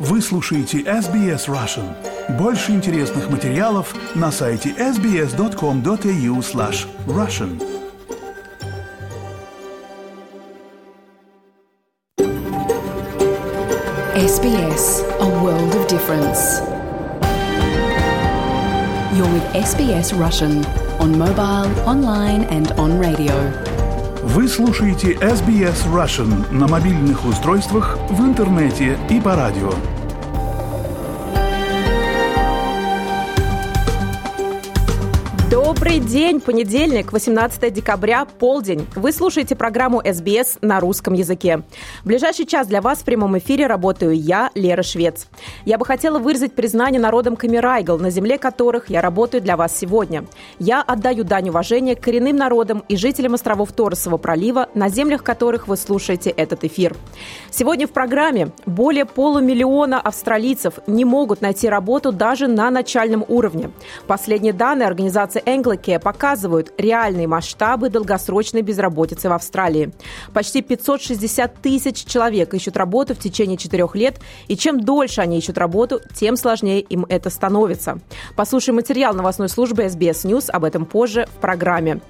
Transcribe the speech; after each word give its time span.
Вы 0.00 0.20
слушаете 0.20 0.80
SBS 0.80 1.48
Russian. 1.48 1.94
Больше 2.38 2.72
интересных 2.72 3.30
материалов 3.30 3.94
на 4.14 4.30
сайте 4.30 4.70
sbs.com.au 4.70 6.42
slash 6.42 6.86
russian. 7.06 7.60
SBS, 14.16 15.04
a 15.20 15.28
world 15.42 15.74
of 15.74 15.86
difference. 15.88 16.60
You're 19.14 19.30
with 19.32 19.46
SBS 19.54 20.18
Russian 20.18 20.64
on 21.00 21.18
mobile, 21.18 21.68
online 21.86 22.44
and 22.44 22.72
on 22.72 22.98
radio. 22.98 23.69
Вы 24.23 24.47
слушаете 24.47 25.13
SBS 25.13 25.91
Russian 25.91 26.53
на 26.53 26.67
мобильных 26.67 27.25
устройствах, 27.25 27.97
в 28.11 28.21
интернете 28.21 28.95
и 29.09 29.19
по 29.19 29.35
радио. 29.35 29.71
Добрый 35.73 35.99
день, 35.99 36.41
понедельник, 36.41 37.13
18 37.13 37.73
декабря, 37.73 38.25
полдень. 38.25 38.85
Вы 38.93 39.13
слушаете 39.13 39.55
программу 39.55 40.01
СБС 40.05 40.57
на 40.61 40.81
русском 40.81 41.13
языке. 41.13 41.63
В 42.03 42.07
ближайший 42.07 42.45
час 42.45 42.67
для 42.67 42.81
вас 42.81 42.99
в 42.99 43.03
прямом 43.05 43.37
эфире 43.37 43.67
работаю 43.67 44.11
я, 44.11 44.51
Лера 44.53 44.83
Швец. 44.83 45.27
Я 45.63 45.77
бы 45.77 45.85
хотела 45.85 46.19
выразить 46.19 46.55
признание 46.55 46.99
народам 46.99 47.37
Камерайгл, 47.37 47.97
на 47.99 48.09
земле 48.09 48.37
которых 48.37 48.89
я 48.89 48.99
работаю 49.01 49.41
для 49.41 49.55
вас 49.55 49.73
сегодня. 49.75 50.25
Я 50.59 50.81
отдаю 50.81 51.23
дань 51.23 51.47
уважения 51.47 51.95
коренным 51.95 52.35
народам 52.35 52.83
и 52.89 52.97
жителям 52.97 53.35
островов 53.35 53.71
Торосового 53.71 54.17
пролива, 54.17 54.67
на 54.73 54.89
землях 54.89 55.23
которых 55.23 55.69
вы 55.69 55.77
слушаете 55.77 56.31
этот 56.31 56.65
эфир. 56.65 56.97
Сегодня 57.49 57.87
в 57.87 57.91
программе 57.91 58.51
более 58.65 59.05
полумиллиона 59.05 60.01
австралийцев 60.01 60.79
не 60.85 61.05
могут 61.05 61.39
найти 61.39 61.69
работу 61.69 62.11
даже 62.11 62.49
на 62.49 62.69
начальном 62.69 63.23
уровне. 63.29 63.71
Последние 64.05 64.51
данные 64.51 64.87
организации 64.87 65.41
Anglicare 65.61 65.99
показывают 65.99 66.73
реальные 66.77 67.27
масштабы 67.27 67.89
долгосрочной 67.89 68.61
безработицы 68.61 69.29
в 69.29 69.33
Австралии. 69.33 69.91
Почти 70.33 70.61
560 70.61 71.61
тысяч 71.61 72.05
человек 72.05 72.53
ищут 72.53 72.77
работу 72.77 73.13
в 73.13 73.19
течение 73.19 73.57
четырех 73.57 73.95
лет, 73.95 74.19
и 74.47 74.57
чем 74.57 74.79
дольше 74.79 75.21
они 75.21 75.37
ищут 75.37 75.57
работу, 75.57 75.99
тем 76.15 76.35
сложнее 76.35 76.81
им 76.81 77.05
это 77.07 77.29
становится. 77.29 77.99
Послушай 78.35 78.71
материал 78.71 79.13
новостной 79.13 79.49
службы 79.49 79.83
SBS 79.83 80.25
News 80.25 80.49
об 80.49 80.63
этом 80.63 80.85
позже 80.85 81.27
в 81.35 81.41
программе. 81.41 82.01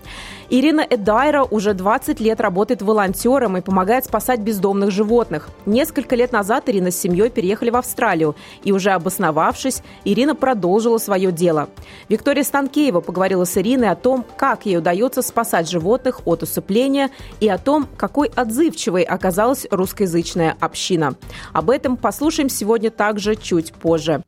Ирина 0.54 0.82
Эдайра 0.82 1.44
уже 1.44 1.74
20 1.74 2.20
лет 2.20 2.42
работает 2.42 2.82
волонтером 2.82 3.56
и 3.56 3.62
помогает 3.62 4.04
спасать 4.04 4.42
бездомных 4.42 4.92
животных. 4.92 5.50
Несколько 5.66 6.18
лет 6.18 6.34
назад 6.34 6.68
Ирина 6.68 6.92
с 6.92 7.00
семьей 7.00 7.30
переехали 7.30 7.70
в 7.70 7.78
Австралию, 7.78 8.36
и 8.62 8.74
уже 8.74 8.92
обосновавшись, 8.92 9.82
Ирина 10.04 10.36
продолжила 10.36 10.98
свое 10.98 11.32
дело. 11.32 11.70
Виктория 12.10 12.44
Станкеева 12.44 13.00
поговорила 13.00 13.41
с 13.46 13.58
Ириной 13.58 13.90
о 13.90 13.96
том, 13.96 14.26
как 14.38 14.66
ей 14.66 14.78
удается 14.78 15.22
спасать 15.22 15.70
животных 15.70 16.22
от 16.26 16.44
усыпления 16.44 17.10
и 17.40 17.48
о 17.48 17.58
том, 17.58 17.88
какой 17.98 18.28
отзывчивой 18.28 19.04
оказалась 19.04 19.68
русскоязычная 19.70 20.56
община. 20.60 21.16
Об 21.54 21.70
этом 21.70 21.98
послушаем 21.98 22.50
сегодня 22.50 22.92
также 22.92 23.36
чуть 23.36 23.74
позже. 23.74 24.24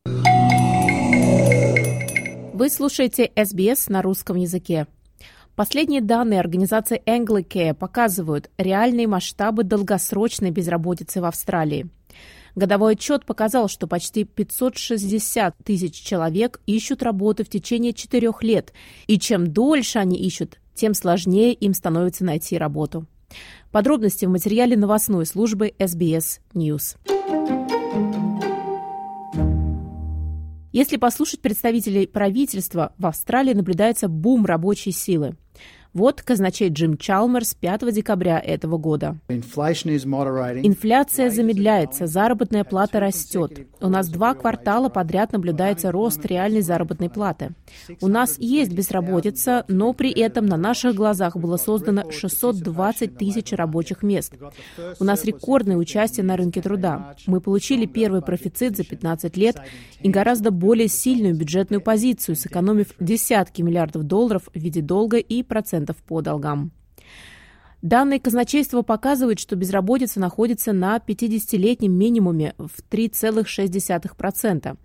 Вы 2.53 2.69
слушаете 2.69 3.31
СБС 3.35 3.89
на 3.89 4.01
русском 4.01 4.37
языке. 4.37 4.87
Последние 5.55 6.01
данные 6.01 6.39
организации 6.39 7.01
Anglicare 7.05 7.73
показывают 7.75 8.49
реальные 8.57 9.07
масштабы 9.07 9.63
долгосрочной 9.63 10.49
безработицы 10.49 11.21
в 11.21 11.25
Австралии. 11.25 11.89
Годовой 12.55 12.93
отчет 12.93 13.25
показал, 13.25 13.67
что 13.67 13.87
почти 13.87 14.25
560 14.25 15.55
тысяч 15.63 15.95
человек 15.95 16.61
ищут 16.67 17.01
работу 17.01 17.43
в 17.43 17.49
течение 17.49 17.93
четырех 17.93 18.43
лет, 18.43 18.73
и 19.07 19.17
чем 19.17 19.51
дольше 19.51 19.99
они 19.99 20.17
ищут, 20.17 20.59
тем 20.75 20.93
сложнее 20.93 21.53
им 21.53 21.73
становится 21.73 22.23
найти 22.23 22.57
работу. 22.57 23.07
Подробности 23.71 24.25
в 24.25 24.29
материале 24.29 24.77
новостной 24.77 25.25
службы 25.25 25.73
SBS 25.79 26.39
News. 26.53 26.97
Если 30.71 30.97
послушать 30.97 31.39
представителей 31.41 32.07
правительства, 32.07 32.93
в 32.97 33.05
Австралии 33.05 33.53
наблюдается 33.53 34.07
бум 34.07 34.45
рабочей 34.45 34.91
силы. 34.91 35.35
Вот 35.93 36.23
казначей 36.23 36.69
Джим 36.69 36.97
Чалмерс 36.97 37.53
5 37.53 37.93
декабря 37.93 38.39
этого 38.39 38.77
года. 38.77 39.17
Инфляция 39.27 41.29
замедляется, 41.29 42.07
заработная 42.07 42.63
плата 42.63 42.99
растет. 42.99 43.67
У 43.79 43.89
нас 43.89 44.09
два 44.09 44.33
квартала 44.33 44.89
подряд 44.89 45.33
наблюдается 45.33 45.91
рост 45.91 46.25
реальной 46.25 46.61
заработной 46.61 47.11
платы. 47.11 47.51
У 48.01 48.07
нас 48.07 48.39
есть 48.39 48.73
безработица, 48.73 49.65
но 49.67 49.93
при 49.93 50.11
этом 50.11 50.47
на 50.47 50.57
наших 50.57 50.95
глазах 50.95 51.37
было 51.37 51.57
создано 51.57 52.09
620 52.09 53.15
тысяч 53.15 53.51
рабочих 53.51 54.01
мест. 54.01 54.33
У 54.99 55.03
нас 55.03 55.23
рекордное 55.25 55.77
участие 55.77 56.25
на 56.25 56.37
рынке 56.37 56.61
труда. 56.61 57.15
Мы 57.27 57.39
получили 57.39 57.85
первый 57.85 58.23
профицит 58.23 58.77
за 58.77 58.83
15 58.83 59.37
лет 59.37 59.57
и 60.01 60.09
гораздо 60.09 60.49
более 60.49 60.87
сильную 60.87 61.35
бюджетную 61.35 61.81
позицию, 61.81 62.35
сэкономив 62.35 62.95
десятки 62.99 63.61
миллиардов 63.61 64.03
долларов 64.03 64.49
в 64.51 64.59
виде 64.59 64.81
долга 64.81 65.17
и 65.17 65.43
процентов 65.43 65.82
по 66.07 66.21
долгам. 66.21 66.71
Данные 67.83 68.21
казначейства 68.21 68.81
показывают, 68.81 69.41
что 69.41 69.57
безработица 69.57 70.21
находится 70.21 70.71
на 70.71 70.95
50-летнем 71.05 71.91
минимуме 71.91 72.55
в 72.57 72.81
3,6%, 72.89 74.77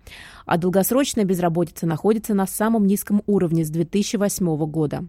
а 0.45 0.57
долгосрочная 0.57 1.23
безработица 1.23 1.87
находится 1.87 2.33
на 2.33 2.45
самом 2.45 2.85
низком 2.85 3.23
уровне 3.25 3.63
с 3.63 3.69
2008 3.69 4.65
года. 4.65 5.05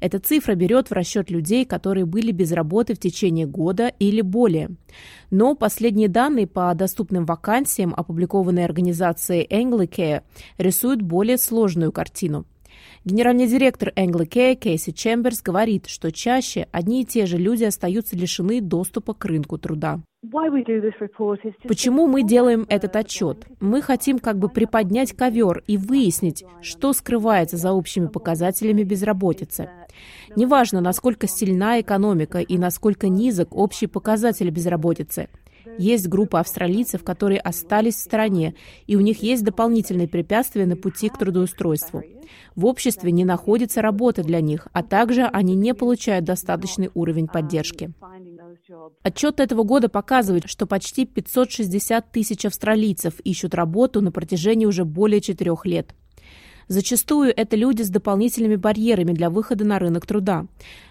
Эта 0.00 0.20
цифра 0.20 0.54
берет 0.54 0.88
в 0.88 0.92
расчет 0.92 1.30
людей, 1.30 1.66
которые 1.66 2.06
были 2.06 2.32
без 2.32 2.50
работы 2.52 2.94
в 2.94 2.98
течение 2.98 3.44
года 3.44 3.88
или 3.98 4.22
более. 4.22 4.70
Но 5.30 5.54
последние 5.54 6.08
данные 6.08 6.46
по 6.46 6.72
доступным 6.74 7.26
вакансиям, 7.26 7.92
опубликованные 7.94 8.64
организацией 8.64 9.46
Anglicare, 9.50 10.22
рисуют 10.56 11.02
более 11.02 11.36
сложную 11.36 11.92
картину– 11.92 12.46
Генеральный 13.08 13.46
директор 13.46 13.90
Anglicare 13.96 14.54
Кейси 14.54 14.92
Чемберс 14.92 15.40
говорит, 15.40 15.86
что 15.86 16.12
чаще 16.12 16.68
одни 16.72 17.00
и 17.00 17.04
те 17.06 17.24
же 17.24 17.38
люди 17.38 17.64
остаются 17.64 18.14
лишены 18.14 18.60
доступа 18.60 19.14
к 19.14 19.24
рынку 19.24 19.56
труда. 19.56 20.02
Почему 21.66 22.06
мы 22.06 22.22
делаем 22.22 22.66
этот 22.68 22.96
отчет? 22.96 23.46
Мы 23.60 23.80
хотим 23.80 24.18
как 24.18 24.38
бы 24.38 24.50
приподнять 24.50 25.12
ковер 25.12 25.64
и 25.66 25.78
выяснить, 25.78 26.44
что 26.60 26.92
скрывается 26.92 27.56
за 27.56 27.72
общими 27.72 28.08
показателями 28.08 28.82
безработицы. 28.82 29.70
Неважно, 30.36 30.82
насколько 30.82 31.26
сильна 31.26 31.80
экономика 31.80 32.40
и 32.40 32.58
насколько 32.58 33.08
низок 33.08 33.56
общий 33.56 33.86
показатель 33.86 34.50
безработицы. 34.50 35.30
Есть 35.78 36.08
группа 36.08 36.40
австралийцев, 36.40 37.04
которые 37.04 37.40
остались 37.40 37.94
в 37.94 38.00
стране, 38.00 38.54
и 38.86 38.96
у 38.96 39.00
них 39.00 39.22
есть 39.22 39.44
дополнительные 39.44 40.08
препятствия 40.08 40.66
на 40.66 40.76
пути 40.76 41.08
к 41.08 41.16
трудоустройству. 41.16 42.02
В 42.56 42.66
обществе 42.66 43.12
не 43.12 43.24
находится 43.24 43.80
работы 43.80 44.22
для 44.22 44.40
них, 44.40 44.66
а 44.72 44.82
также 44.82 45.24
они 45.24 45.54
не 45.54 45.74
получают 45.74 46.24
достаточный 46.24 46.90
уровень 46.94 47.28
поддержки. 47.28 47.92
Отчет 49.02 49.40
этого 49.40 49.62
года 49.62 49.88
показывает, 49.88 50.48
что 50.48 50.66
почти 50.66 51.06
560 51.06 52.10
тысяч 52.10 52.44
австралийцев 52.44 53.20
ищут 53.20 53.54
работу 53.54 54.00
на 54.00 54.12
протяжении 54.12 54.66
уже 54.66 54.84
более 54.84 55.20
четырех 55.20 55.64
лет. 55.64 55.94
Зачастую 56.68 57.32
это 57.34 57.56
люди 57.56 57.82
с 57.82 57.88
дополнительными 57.88 58.56
барьерами 58.56 59.12
для 59.12 59.30
выхода 59.30 59.64
на 59.64 59.78
рынок 59.78 60.06
труда. 60.06 60.46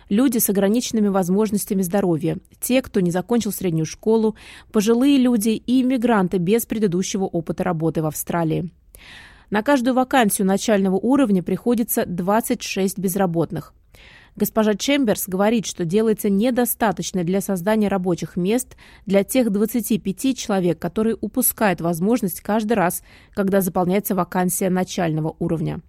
Люди 0.09 0.39
с 0.39 0.49
ограниченными 0.49 1.07
возможностями 1.07 1.83
здоровья, 1.83 2.37
те, 2.59 2.81
кто 2.81 2.99
не 2.99 3.11
закончил 3.11 3.51
среднюю 3.51 3.85
школу, 3.85 4.35
пожилые 4.71 5.17
люди 5.17 5.49
и 5.49 5.83
иммигранты 5.83 6.39
без 6.39 6.65
предыдущего 6.65 7.25
опыта 7.25 7.63
работы 7.63 8.01
в 8.01 8.07
Австралии. 8.07 8.71
На 9.51 9.61
каждую 9.61 9.93
вакансию 9.93 10.47
начального 10.47 10.95
уровня 10.95 11.43
приходится 11.43 12.05
26 12.05 12.97
безработных. 12.97 13.73
Госпожа 14.37 14.75
Чемберс 14.75 15.27
говорит, 15.27 15.65
что 15.65 15.83
делается 15.83 16.29
недостаточно 16.29 17.23
для 17.23 17.41
создания 17.41 17.87
рабочих 17.87 18.35
мест 18.37 18.77
для 19.07 19.23
тех 19.23 19.51
25 19.51 20.37
человек, 20.37 20.77
которые 20.77 21.17
упускают 21.19 21.81
возможность 21.81 22.41
каждый 22.41 22.73
раз, 22.73 23.01
когда 23.33 23.61
заполняется 23.61 24.13
вакансия 24.13 24.69
начального 24.69 25.35
уровня. 25.39 25.81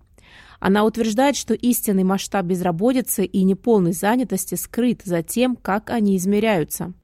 Она 0.60 0.84
утверждает, 0.84 1.36
что 1.36 1.52
истинный 1.52 2.04
масштаб 2.04 2.46
безработицы 2.46 3.26
и 3.26 3.44
неполной 3.44 3.92
занятости 3.92 4.54
скрыт 4.54 5.02
за 5.04 5.22
тем, 5.22 5.54
как 5.54 5.90
они 5.90 6.16
измеряются. 6.16 6.94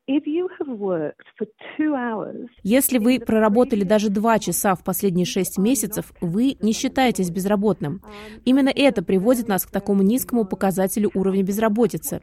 Если 2.63 2.99
вы 2.99 3.21
проработали 3.21 3.85
даже 3.85 4.11
два 4.11 4.39
часа 4.39 4.75
в 4.75 4.85
последние 4.85 5.27
шесть 5.27 5.59
месяцев, 5.59 6.13
вы 6.21 6.57
не 6.61 6.73
считаетесь 6.73 7.31
безработным. 7.31 8.03
Именно 8.45 8.71
это 8.75 9.03
приводит 9.03 9.49
нас 9.49 9.65
к 9.65 9.71
такому 9.71 10.03
низкому 10.03 10.45
показателю 10.45 11.11
уровня 11.15 11.43
безработицы. 11.43 12.21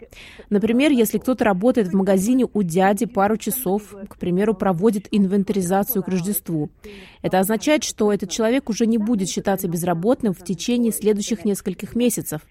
Например, 0.50 0.92
если 0.92 1.18
кто-то 1.18 1.44
работает 1.46 1.88
в 1.88 1.96
магазине 1.96 2.48
у 2.52 2.64
дяди 2.64 3.06
пару 3.06 3.38
часов, 3.38 3.96
к 4.10 4.18
примеру, 4.18 4.54
проводит 4.54 5.08
инвентаризацию 5.12 6.04
к 6.04 6.08
Рождеству. 6.08 6.70
Это 7.22 7.40
означает, 7.40 7.84
что 7.84 8.12
этот 8.12 8.30
человек 8.30 8.70
уже 8.70 8.86
не 8.86 8.98
будет 8.98 9.30
считаться 9.30 9.68
безработным 9.68 10.34
в 10.34 10.44
течение 10.44 10.92
следующих 10.92 11.46
нескольких 11.46 11.96
месяцев. 11.96 12.42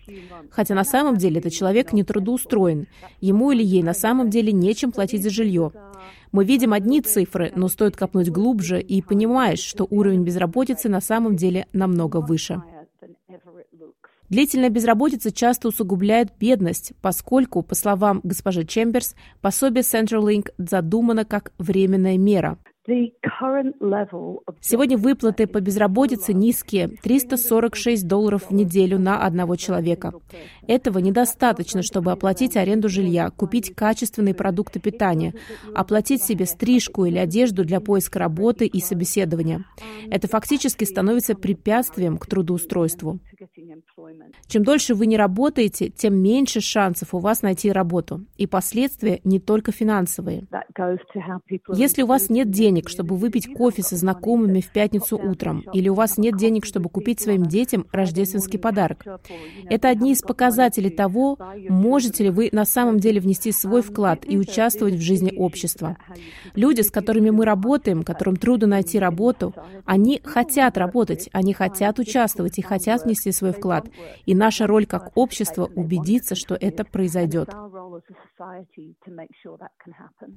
Хотя 0.50 0.74
на 0.74 0.84
самом 0.84 1.16
деле 1.16 1.40
этот 1.40 1.52
человек 1.52 1.92
не 1.92 2.04
трудоустроен. 2.04 2.86
Ему 3.20 3.50
или 3.52 3.62
ей 3.62 3.82
на 3.82 3.94
самом 3.94 4.30
деле 4.30 4.52
нечем 4.52 4.92
платить 4.92 5.22
за 5.22 5.30
жилье. 5.30 5.72
Мы 6.32 6.44
видим 6.44 6.72
одни 6.72 7.00
цифры, 7.00 7.52
но 7.56 7.68
стоит 7.68 7.96
копнуть 7.96 8.30
глубже 8.30 8.80
и 8.80 9.02
понимаешь, 9.02 9.60
что 9.60 9.86
уровень 9.90 10.22
безработицы 10.22 10.88
на 10.88 11.00
самом 11.00 11.36
деле 11.36 11.66
намного 11.72 12.18
выше. 12.18 12.62
Длительная 14.28 14.70
безработица 14.70 15.32
часто 15.32 15.66
усугубляет 15.68 16.28
бедность, 16.38 16.92
поскольку, 17.02 17.62
по 17.62 17.74
словам 17.74 18.20
госпожи 18.22 18.64
Чемберс, 18.64 19.16
пособие 19.40 19.82
Centralink 19.82 20.50
задумано 20.56 21.24
как 21.24 21.52
временная 21.58 22.16
мера– 22.16 22.56
Сегодня 24.60 24.96
выплаты 24.96 25.46
по 25.46 25.60
безработице 25.60 26.32
низкие– 26.32 26.88
346 27.02 28.06
долларов 28.06 28.46
в 28.48 28.54
неделю 28.54 28.98
на 28.98 29.24
одного 29.24 29.56
человека. 29.56 30.12
Этого 30.70 30.98
недостаточно, 30.98 31.82
чтобы 31.82 32.12
оплатить 32.12 32.56
аренду 32.56 32.88
жилья, 32.88 33.30
купить 33.30 33.74
качественные 33.74 34.34
продукты 34.34 34.78
питания, 34.78 35.34
оплатить 35.74 36.22
себе 36.22 36.46
стрижку 36.46 37.06
или 37.06 37.18
одежду 37.18 37.64
для 37.64 37.80
поиска 37.80 38.20
работы 38.20 38.66
и 38.66 38.80
собеседования. 38.80 39.64
Это 40.12 40.28
фактически 40.28 40.84
становится 40.84 41.34
препятствием 41.34 42.18
к 42.18 42.26
трудоустройству. 42.26 43.18
Чем 44.46 44.62
дольше 44.62 44.94
вы 44.94 45.06
не 45.06 45.16
работаете, 45.16 45.88
тем 45.88 46.14
меньше 46.22 46.60
шансов 46.60 47.14
у 47.14 47.18
вас 47.18 47.42
найти 47.42 47.72
работу. 47.72 48.24
И 48.36 48.46
последствия 48.46 49.20
не 49.24 49.40
только 49.40 49.72
финансовые. 49.72 50.46
Если 51.74 52.02
у 52.02 52.06
вас 52.06 52.30
нет 52.30 52.48
денег, 52.48 52.88
чтобы 52.88 53.16
выпить 53.16 53.52
кофе 53.52 53.82
со 53.82 53.96
знакомыми 53.96 54.60
в 54.60 54.70
пятницу 54.70 55.18
утром, 55.18 55.64
или 55.72 55.88
у 55.88 55.94
вас 55.94 56.16
нет 56.16 56.36
денег, 56.36 56.64
чтобы 56.64 56.90
купить 56.90 57.20
своим 57.20 57.46
детям 57.46 57.88
рождественский 57.90 58.60
подарок, 58.60 59.04
это 59.68 59.88
одни 59.88 60.12
из 60.12 60.20
показателей 60.20 60.59
того, 60.90 61.38
можете 61.68 62.24
ли 62.24 62.30
вы 62.30 62.48
на 62.52 62.64
самом 62.64 62.98
деле 62.98 63.20
внести 63.20 63.52
свой 63.52 63.82
вклад 63.82 64.24
и 64.28 64.36
участвовать 64.36 64.94
в 64.94 65.00
жизни 65.00 65.32
общества. 65.36 65.96
Люди, 66.54 66.82
с 66.82 66.90
которыми 66.90 67.30
мы 67.30 67.44
работаем, 67.44 68.02
которым 68.02 68.36
трудно 68.36 68.66
найти 68.66 68.98
работу, 68.98 69.54
они 69.84 70.20
хотят 70.24 70.76
работать, 70.76 71.28
они 71.32 71.54
хотят 71.54 71.98
участвовать 71.98 72.58
и 72.58 72.62
хотят 72.62 73.04
внести 73.04 73.32
свой 73.32 73.52
вклад. 73.52 73.88
И 74.26 74.34
наша 74.34 74.66
роль 74.66 74.86
как 74.86 75.12
общество 75.14 75.70
убедиться, 75.74 76.34
что 76.34 76.54
это 76.54 76.84
произойдет. 76.84 77.48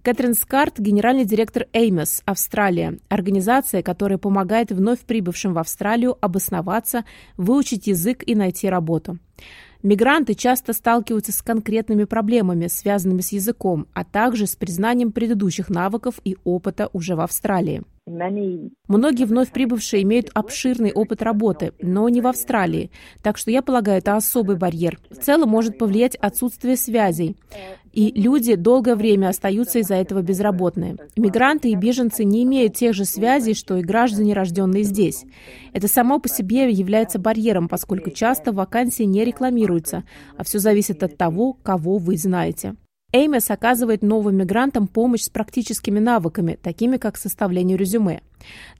Кэтрин 0.03 0.33
Скарт, 0.33 0.79
генеральный 0.79 1.25
директор 1.25 1.67
Эймос, 1.73 2.21
Австралия, 2.25 2.99
организация, 3.09 3.81
которая 3.81 4.17
помогает 4.17 4.71
вновь 4.71 4.99
прибывшим 5.01 5.53
в 5.53 5.59
Австралию 5.59 6.17
обосноваться, 6.21 7.05
выучить 7.37 7.87
язык 7.87 8.23
и 8.25 8.35
найти 8.35 8.69
работу. 8.69 9.17
Мигранты 9.83 10.33
часто 10.33 10.71
сталкиваются 10.71 11.33
с 11.33 11.41
конкретными 11.41 12.05
проблемами, 12.05 12.67
связанными 12.67 13.19
с 13.19 13.33
языком, 13.33 13.87
а 13.93 14.05
также 14.05 14.47
с 14.47 14.55
признанием 14.55 15.11
предыдущих 15.11 15.69
навыков 15.69 16.15
и 16.23 16.37
опыта 16.45 16.89
уже 16.93 17.17
в 17.17 17.19
Австралии. 17.19 17.83
Многие 18.05 19.25
вновь 19.25 19.51
прибывшие 19.51 20.03
имеют 20.03 20.29
обширный 20.33 20.91
опыт 20.91 21.21
работы, 21.21 21.71
но 21.81 22.09
не 22.09 22.19
в 22.19 22.27
Австралии, 22.27 22.91
так 23.21 23.37
что 23.37 23.49
я 23.49 23.61
полагаю, 23.61 23.99
это 23.99 24.17
особый 24.17 24.57
барьер. 24.57 24.99
В 25.09 25.15
целом 25.15 25.49
может 25.49 25.77
повлиять 25.77 26.15
отсутствие 26.15 26.75
связей, 26.75 27.37
и 27.93 28.11
люди 28.11 28.55
долгое 28.55 28.95
время 28.95 29.29
остаются 29.29 29.79
из-за 29.79 29.95
этого 29.95 30.21
безработные. 30.21 30.97
Мигранты 31.15 31.69
и 31.69 31.75
беженцы 31.75 32.25
не 32.25 32.43
имеют 32.43 32.75
тех 32.75 32.93
же 32.93 33.05
связей, 33.05 33.53
что 33.53 33.77
и 33.77 33.83
граждане, 33.83 34.33
рожденные 34.33 34.83
здесь. 34.83 35.23
Это 35.71 35.87
само 35.87 36.19
по 36.19 36.27
себе 36.27 36.69
является 36.69 37.19
барьером, 37.19 37.69
поскольку 37.69 38.09
часто 38.11 38.51
вакансии 38.51 39.03
не 39.03 39.23
рекламируются, 39.23 40.03
а 40.37 40.43
все 40.43 40.59
зависит 40.59 41.03
от 41.03 41.15
того, 41.17 41.53
кого 41.53 41.99
вы 41.99 42.17
знаете. 42.17 42.75
Эймес 43.15 43.51
оказывает 43.51 44.01
новым 44.01 44.37
мигрантам 44.37 44.87
помощь 44.87 45.21
с 45.21 45.29
практическими 45.29 45.99
навыками, 45.99 46.57
такими 46.61 46.97
как 46.97 47.15
составление 47.15 47.77
резюме. 47.77 48.21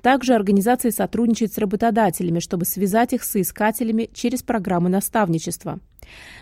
Также 0.01 0.33
организация 0.33 0.89
сотрудничает 0.91 1.53
с 1.53 1.59
работодателями, 1.59 2.39
чтобы 2.39 2.65
связать 2.65 3.13
их 3.13 3.24
с 3.24 3.35
искателями 3.35 4.09
через 4.12 4.41
программы 4.41 4.89
наставничества. 4.89 5.80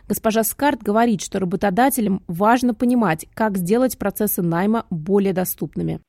Госпожа 0.07 0.43
Скарт 0.43 0.81
говорит, 0.81 1.21
что 1.21 1.39
работодателям 1.39 2.23
важно 2.27 2.73
понимать, 2.73 3.27
как 3.33 3.57
сделать 3.57 3.97
процессы 3.97 4.41
найма 4.41 4.85
более 4.89 5.33
доступными. 5.33 5.99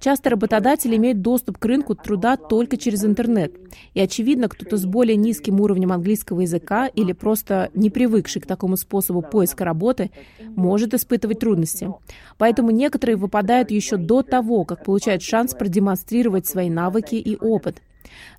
Часто 0.00 0.30
работодатели 0.30 0.96
имеют 0.96 1.20
доступ 1.20 1.58
к 1.58 1.64
рынку 1.66 1.94
труда 1.94 2.36
только 2.36 2.78
через 2.78 3.04
интернет. 3.04 3.52
И 3.92 4.00
очевидно, 4.00 4.48
кто-то 4.48 4.78
с 4.78 4.86
более 4.86 5.16
низким 5.16 5.60
уровнем 5.60 5.92
английского 5.92 6.40
языка 6.40 6.86
или 6.86 7.12
просто 7.12 7.70
не 7.74 7.90
привыкший 7.90 8.40
к 8.40 8.46
такому 8.46 8.78
способу 8.78 9.20
поиска 9.20 9.64
работы, 9.64 10.10
может 10.56 10.94
испытывать 10.94 11.40
трудности. 11.40 11.92
Поэтому 12.38 12.70
некоторые 12.70 13.16
выпадают 13.16 13.70
еще 13.70 13.98
до 13.98 14.22
того, 14.22 14.64
как 14.64 14.84
получают 14.84 15.22
шанс 15.22 15.54
продемонстрировать 15.54 16.46
свои 16.46 16.70
навыки 16.70 17.16
и 17.16 17.36
опыт. 17.36 17.82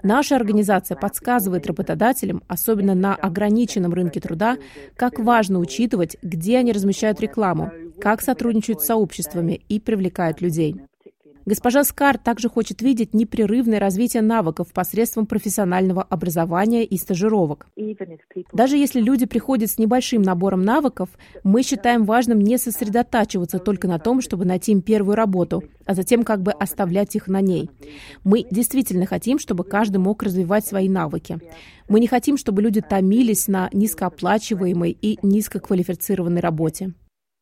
Наша 0.01 0.35
организация 0.35 0.97
подсказывает 0.97 1.67
работодателям, 1.67 2.41
особенно 2.47 2.95
на 2.95 3.13
ограниченном 3.15 3.93
рынке 3.93 4.19
труда, 4.19 4.57
как 4.95 5.19
важно 5.19 5.59
учитывать, 5.59 6.17
где 6.23 6.57
они 6.57 6.71
размещают 6.71 7.21
рекламу, 7.21 7.71
как 7.99 8.21
сотрудничают 8.21 8.81
с 8.81 8.85
сообществами 8.85 9.61
и 9.69 9.79
привлекают 9.79 10.41
людей. 10.41 10.81
Госпожа 11.45 11.83
Скар 11.83 12.17
также 12.17 12.49
хочет 12.49 12.81
видеть 12.81 13.13
непрерывное 13.13 13.79
развитие 13.79 14.21
навыков 14.21 14.67
посредством 14.73 15.25
профессионального 15.25 16.03
образования 16.03 16.85
и 16.85 16.97
стажировок. 16.97 17.67
Даже 18.53 18.77
если 18.77 19.01
люди 19.01 19.25
приходят 19.25 19.71
с 19.71 19.77
небольшим 19.77 20.21
набором 20.21 20.61
навыков, 20.63 21.09
мы 21.43 21.63
считаем 21.63 22.05
важным 22.05 22.39
не 22.39 22.57
сосредотачиваться 22.57 23.59
только 23.59 23.87
на 23.87 23.99
том, 23.99 24.21
чтобы 24.21 24.45
найти 24.45 24.71
им 24.71 24.81
первую 24.81 25.15
работу, 25.15 25.63
а 25.85 25.95
затем 25.95 26.23
как 26.23 26.41
бы 26.41 26.51
оставлять 26.51 27.15
их 27.15 27.27
на 27.27 27.41
ней. 27.41 27.69
Мы 28.23 28.45
действительно 28.51 29.05
хотим, 29.05 29.39
чтобы 29.39 29.63
каждый 29.63 29.97
мог 29.97 30.23
развивать 30.23 30.65
свои 30.65 30.89
навыки. 30.89 31.39
Мы 31.87 31.99
не 31.99 32.07
хотим, 32.07 32.37
чтобы 32.37 32.61
люди 32.61 32.81
томились 32.81 33.47
на 33.47 33.69
низкооплачиваемой 33.73 34.91
и 34.91 35.19
низкоквалифицированной 35.21 36.41
работе. 36.41 36.93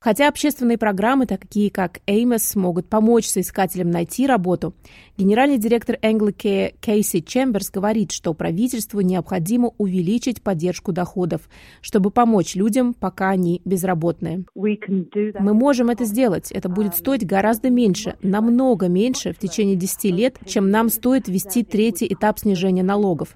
Хотя 0.02 0.30
общественные 0.30 0.78
программы, 0.78 1.26
такие 1.26 1.70
как 1.70 2.00
Amos, 2.08 2.58
могут 2.58 2.88
помочь 2.88 3.28
соискателям 3.28 3.92
найти 3.92 4.26
работу, 4.26 4.74
генеральный 5.18 5.58
директор 5.58 5.98
Anglicare 6.02 6.74
Кейси 6.80 7.20
Чемберс 7.20 7.70
говорит, 7.70 8.14
что 8.14 8.34
правительству 8.34 9.02
необходимо 9.02 9.74
увеличить 9.78 10.42
поддержку 10.42 10.94
доходов, 10.94 11.50
чтобы 11.82 12.12
помочь 12.12 12.56
людям, 12.56 12.94
пока 12.94 13.32
они 13.32 13.62
безработные. 13.66 14.46
Мы 14.56 15.54
можем 15.54 15.90
это 15.90 16.06
сделать. 16.06 16.50
Это 16.54 16.70
будет 16.70 16.96
стоить 16.96 17.28
гораздо 17.28 17.70
меньше, 17.70 18.16
намного 18.22 18.88
меньше 18.88 19.34
в 19.34 19.38
течение 19.38 19.76
10 19.76 20.04
лет, 20.06 20.38
чем 20.46 20.72
нам 20.72 20.88
стоит 20.88 21.28
ввести 21.28 21.66
третий 21.66 22.08
этап 22.08 22.40
снижения 22.40 22.84
налогов. 22.84 23.36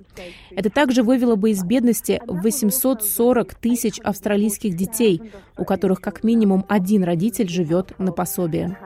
Это 0.52 0.70
также 0.70 1.04
вывело 1.04 1.36
бы 1.36 1.52
из 1.52 1.62
бедности 1.62 2.22
840 2.26 3.54
тысяч 3.56 4.00
австралийских 4.00 4.78
детей, 4.78 5.22
у 5.58 5.66
которых 5.66 6.00
как 6.00 6.24
минимум 6.24 6.53
один 6.68 7.04
родитель 7.04 7.50
живет 7.50 7.98
на 8.00 8.12
пособие. 8.12 8.78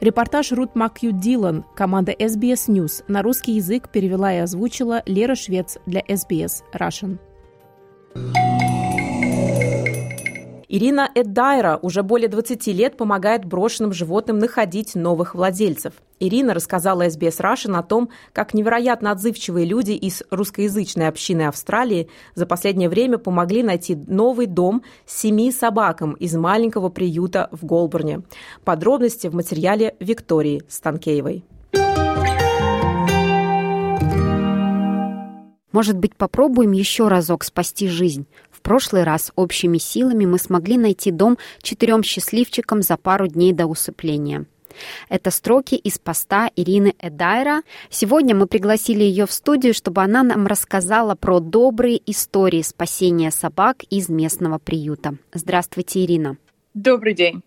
Репортаж 0.00 0.52
Рут 0.52 0.74
Макью 0.74 1.12
Дилан, 1.12 1.64
команда 1.74 2.12
SBS 2.12 2.68
News, 2.68 3.02
на 3.08 3.22
русский 3.22 3.52
язык 3.52 3.88
перевела 3.88 4.32
и 4.32 4.38
озвучила 4.38 5.02
Лера 5.06 5.34
Швец 5.34 5.78
для 5.86 6.00
SBS 6.00 6.62
Russian. 6.74 7.18
Ирина 10.68 11.08
Эддайра 11.14 11.78
уже 11.80 12.02
более 12.02 12.28
20 12.28 12.66
лет 12.68 12.96
помогает 12.96 13.44
брошенным 13.44 13.92
животным 13.92 14.38
находить 14.38 14.96
новых 14.96 15.34
владельцев. 15.36 15.94
Ирина 16.18 16.54
рассказала 16.54 17.06
SBS 17.06 17.40
Russian 17.40 17.76
о 17.76 17.82
том, 17.82 18.10
как 18.32 18.52
невероятно 18.52 19.12
отзывчивые 19.12 19.64
люди 19.64 19.92
из 19.92 20.22
русскоязычной 20.30 21.08
общины 21.08 21.42
Австралии 21.42 22.08
за 22.34 22.46
последнее 22.46 22.88
время 22.88 23.18
помогли 23.18 23.62
найти 23.62 23.94
новый 23.94 24.46
дом 24.46 24.82
семи 25.04 25.52
собакам 25.52 26.14
из 26.14 26.34
маленького 26.34 26.88
приюта 26.88 27.48
в 27.52 27.64
Голборне. 27.64 28.22
Подробности 28.64 29.28
в 29.28 29.34
материале 29.34 29.94
Виктории 30.00 30.62
Станкеевой. 30.68 31.44
Может 35.76 35.98
быть, 35.98 36.16
попробуем 36.16 36.72
еще 36.72 37.08
разок 37.08 37.44
спасти 37.44 37.86
жизнь? 37.86 38.24
В 38.50 38.62
прошлый 38.62 39.04
раз 39.04 39.30
общими 39.36 39.76
силами 39.76 40.24
мы 40.24 40.38
смогли 40.38 40.78
найти 40.78 41.10
дом 41.10 41.36
четырем 41.60 42.02
счастливчикам 42.02 42.80
за 42.80 42.96
пару 42.96 43.26
дней 43.26 43.52
до 43.52 43.66
усыпления. 43.66 44.46
Это 45.10 45.30
строки 45.30 45.74
из 45.74 45.98
поста 45.98 46.50
Ирины 46.56 46.94
Эдайра. 46.98 47.60
Сегодня 47.90 48.34
мы 48.34 48.46
пригласили 48.46 49.04
ее 49.04 49.26
в 49.26 49.32
студию, 49.32 49.74
чтобы 49.74 50.02
она 50.02 50.22
нам 50.22 50.46
рассказала 50.46 51.14
про 51.14 51.40
добрые 51.40 52.00
истории 52.10 52.62
спасения 52.62 53.30
собак 53.30 53.82
из 53.90 54.08
местного 54.08 54.56
приюта. 54.56 55.18
Здравствуйте, 55.34 56.02
Ирина. 56.02 56.38
Добрый 56.72 57.12
день. 57.12 57.42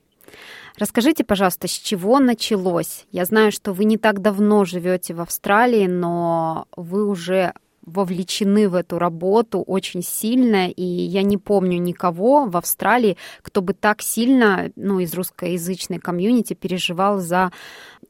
Расскажите, 0.78 1.24
пожалуйста, 1.24 1.68
с 1.68 1.72
чего 1.72 2.20
началось? 2.20 3.08
Я 3.12 3.26
знаю, 3.26 3.52
что 3.52 3.74
вы 3.74 3.86
не 3.86 3.98
так 3.98 4.22
давно 4.22 4.66
живете 4.66 5.16
в 5.16 5.22
Австралии, 5.22 5.88
но 5.88 6.68
вы 6.78 7.08
уже 7.08 7.54
вовлечены 7.90 8.70
в 8.70 8.76
эту 8.76 9.00
работу 9.00 9.62
очень 9.62 10.02
сильно, 10.02 10.70
и 10.70 10.84
я 10.84 11.24
не 11.24 11.38
помню 11.38 11.80
никого 11.80 12.46
в 12.46 12.58
Австралии, 12.58 13.18
кто 13.42 13.62
бы 13.62 13.74
так 13.74 14.02
сильно, 14.02 14.72
ну, 14.76 15.00
из 15.00 15.14
русскоязычной 15.14 16.00
комьюнити 16.00 16.54
переживал 16.54 17.20
за 17.20 17.52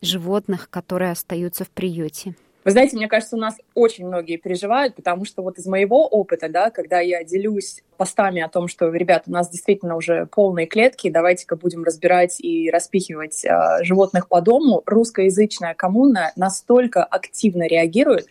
животных, 0.02 0.70
которые 0.70 1.12
остаются 1.12 1.66
в 1.66 1.70
приюте. 1.70 2.36
Вы 2.66 2.72
знаете, 2.72 2.98
мне 2.98 3.08
кажется, 3.08 3.38
у 3.38 3.40
нас 3.40 3.56
очень 3.74 4.06
многие 4.06 4.36
переживают, 4.36 4.96
потому 4.96 5.24
что 5.24 5.42
вот 5.42 5.58
из 5.58 5.66
моего 5.66 6.06
опыта, 6.06 6.50
да, 6.50 6.70
когда 6.70 7.00
я 7.00 7.24
делюсь 7.24 7.84
постами 7.96 8.42
о 8.42 8.50
том, 8.50 8.68
что, 8.68 8.90
ребят, 8.92 9.24
у 9.28 9.32
нас 9.32 9.50
действительно 9.50 9.96
уже 9.96 10.26
полные 10.26 10.68
клетки, 10.68 11.10
давайте-ка 11.10 11.56
будем 11.56 11.84
разбирать 11.84 12.40
и 12.40 12.70
распихивать 12.70 13.46
э, 13.46 13.84
животных 13.84 14.28
по 14.28 14.42
дому, 14.42 14.84
русскоязычная 14.86 15.74
коммуна 15.74 16.34
настолько 16.36 17.04
активно 17.04 17.66
реагирует, 17.66 18.28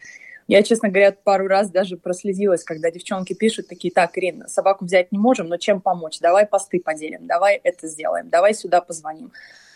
я, 0.48 0.62
честно 0.62 0.88
говоря, 0.88 1.12
пару 1.12 1.46
раз 1.46 1.70
даже 1.70 1.98
прослезилась, 1.98 2.64
когда 2.64 2.90
девчонки 2.90 3.34
пишут 3.34 3.68
такие, 3.68 3.92
так, 3.92 4.16
Ирина, 4.16 4.48
собаку 4.48 4.86
взять 4.86 5.12
не 5.12 5.18
можем, 5.18 5.48
но 5.48 5.58
чем 5.58 5.80
помочь? 5.82 6.18
Давай 6.20 6.46
посты 6.46 6.80
поделим, 6.80 7.26
давай 7.26 7.60
это 7.62 7.86
сделаем, 7.86 8.30
давай 8.30 8.54
сюда 8.54 8.80
позвоним. 8.80 9.30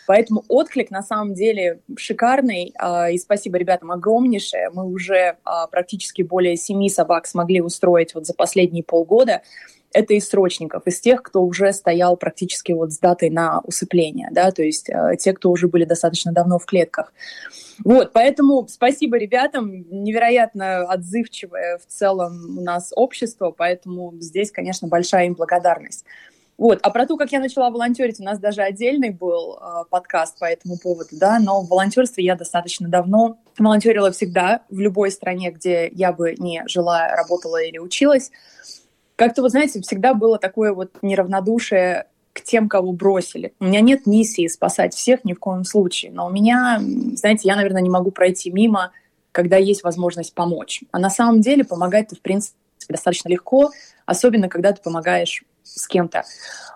Поэтому 0.07 0.43
отклик 0.47 0.91
на 0.91 1.01
самом 1.01 1.33
деле 1.33 1.79
шикарный. 1.97 2.73
А, 2.77 3.09
и 3.09 3.17
спасибо 3.17 3.57
ребятам 3.57 3.91
огромнейшее. 3.91 4.69
Мы 4.71 4.85
уже 4.85 5.37
а, 5.43 5.67
практически 5.67 6.21
более 6.21 6.55
семи 6.55 6.89
собак 6.89 7.27
смогли 7.27 7.61
устроить 7.61 8.13
вот 8.15 8.25
за 8.25 8.33
последние 8.33 8.83
полгода 8.83 9.41
это 9.93 10.13
из 10.15 10.27
срочников, 10.27 10.87
из 10.87 10.99
тех, 10.99 11.21
кто 11.23 11.43
уже 11.43 11.71
стоял 11.71 12.17
практически 12.17 12.71
вот 12.71 12.91
с 12.91 12.99
датой 12.99 13.29
на 13.29 13.61
усыпление, 13.61 14.29
да, 14.31 14.51
то 14.51 14.63
есть 14.63 14.89
э, 14.89 15.15
те, 15.19 15.33
кто 15.33 15.51
уже 15.51 15.67
были 15.67 15.85
достаточно 15.85 16.33
давно 16.33 16.59
в 16.59 16.65
клетках. 16.65 17.13
Вот, 17.83 18.11
поэтому 18.11 18.67
спасибо 18.67 19.17
ребятам, 19.17 19.85
невероятно 19.89 20.83
отзывчивое 20.83 21.77
в 21.77 21.85
целом 21.85 22.57
у 22.57 22.61
нас 22.61 22.91
общество, 22.95 23.51
поэтому 23.51 24.13
здесь, 24.19 24.51
конечно, 24.51 24.87
большая 24.87 25.27
им 25.27 25.35
благодарность. 25.35 26.05
Вот. 26.57 26.79
А 26.83 26.89
про 26.91 27.05
то, 27.07 27.17
как 27.17 27.31
я 27.31 27.39
начала 27.39 27.69
волонтерить, 27.69 28.19
у 28.19 28.23
нас 28.23 28.39
даже 28.39 28.61
отдельный 28.61 29.09
был 29.09 29.57
э, 29.57 29.83
подкаст 29.89 30.37
по 30.39 30.45
этому 30.45 30.77
поводу, 30.77 31.09
да, 31.13 31.39
но 31.39 31.61
в 31.61 31.69
волонтерстве 31.69 32.23
я 32.23 32.35
достаточно 32.35 32.87
давно 32.87 33.37
волонтерила 33.57 34.11
всегда 34.11 34.61
в 34.69 34.79
любой 34.79 35.11
стране, 35.11 35.51
где 35.51 35.89
я 35.89 36.13
бы 36.13 36.35
не 36.37 36.63
жила, 36.67 37.09
работала 37.15 37.61
или 37.61 37.79
училась. 37.79 38.31
Как-то, 39.15 39.41
вы 39.41 39.49
знаете, 39.49 39.81
всегда 39.81 40.13
было 40.13 40.37
такое 40.37 40.73
вот 40.73 40.91
неравнодушие 41.01 42.07
к 42.33 42.41
тем, 42.41 42.67
кого 42.67 42.91
бросили. 42.91 43.53
У 43.59 43.65
меня 43.65 43.81
нет 43.81 44.05
миссии 44.05 44.47
спасать 44.47 44.93
всех 44.93 45.23
ни 45.23 45.33
в 45.33 45.39
коем 45.39 45.63
случае, 45.63 46.11
но 46.11 46.27
у 46.27 46.29
меня, 46.29 46.79
знаете, 47.15 47.47
я, 47.47 47.55
наверное, 47.55 47.81
не 47.81 47.89
могу 47.89 48.11
пройти 48.11 48.51
мимо, 48.51 48.91
когда 49.31 49.57
есть 49.57 49.83
возможность 49.83 50.33
помочь. 50.33 50.83
А 50.91 50.99
на 50.99 51.09
самом 51.09 51.41
деле 51.41 51.63
помогать-то, 51.63 52.15
в 52.15 52.21
принципе, 52.21 52.57
достаточно 52.89 53.29
легко, 53.29 53.71
особенно 54.05 54.49
когда 54.49 54.71
ты 54.71 54.81
помогаешь 54.81 55.43
с 55.63 55.87
кем-то. 55.87 56.23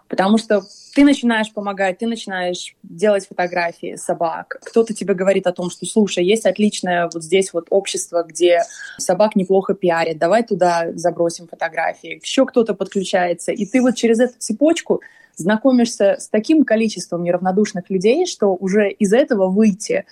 Потому 0.07 0.37
что 0.37 0.63
ты 0.95 1.03
начинаешь 1.03 1.53
помогать, 1.53 1.99
ты 1.99 2.07
начинаешь 2.07 2.75
делать 2.81 3.27
фотографии 3.27 3.95
собак. 3.97 4.57
Кто-то 4.63 4.93
тебе 4.93 5.13
говорит 5.13 5.45
о 5.45 5.51
том, 5.51 5.69
что, 5.69 5.85
слушай, 5.85 6.25
есть 6.25 6.45
отличное 6.45 7.09
вот 7.13 7.23
здесь 7.23 7.53
вот 7.53 7.67
общество, 7.69 8.23
где 8.23 8.63
собак 8.97 9.35
неплохо 9.35 9.73
пиарят, 9.73 10.17
давай 10.17 10.43
туда 10.43 10.87
забросим 10.95 11.47
фотографии. 11.47 12.19
Еще 12.23 12.45
кто-то 12.45 12.73
подключается. 12.73 13.51
И 13.51 13.65
ты 13.65 13.81
вот 13.81 13.95
через 13.95 14.19
эту 14.19 14.39
цепочку 14.39 15.01
знакомишься 15.35 16.15
с 16.19 16.29
таким 16.29 16.65
количеством 16.65 17.23
неравнодушных 17.23 17.89
людей, 17.89 18.25
что 18.25 18.55
уже 18.55 18.89
из 18.89 19.13
этого 19.13 19.49
выйти, 19.49 20.05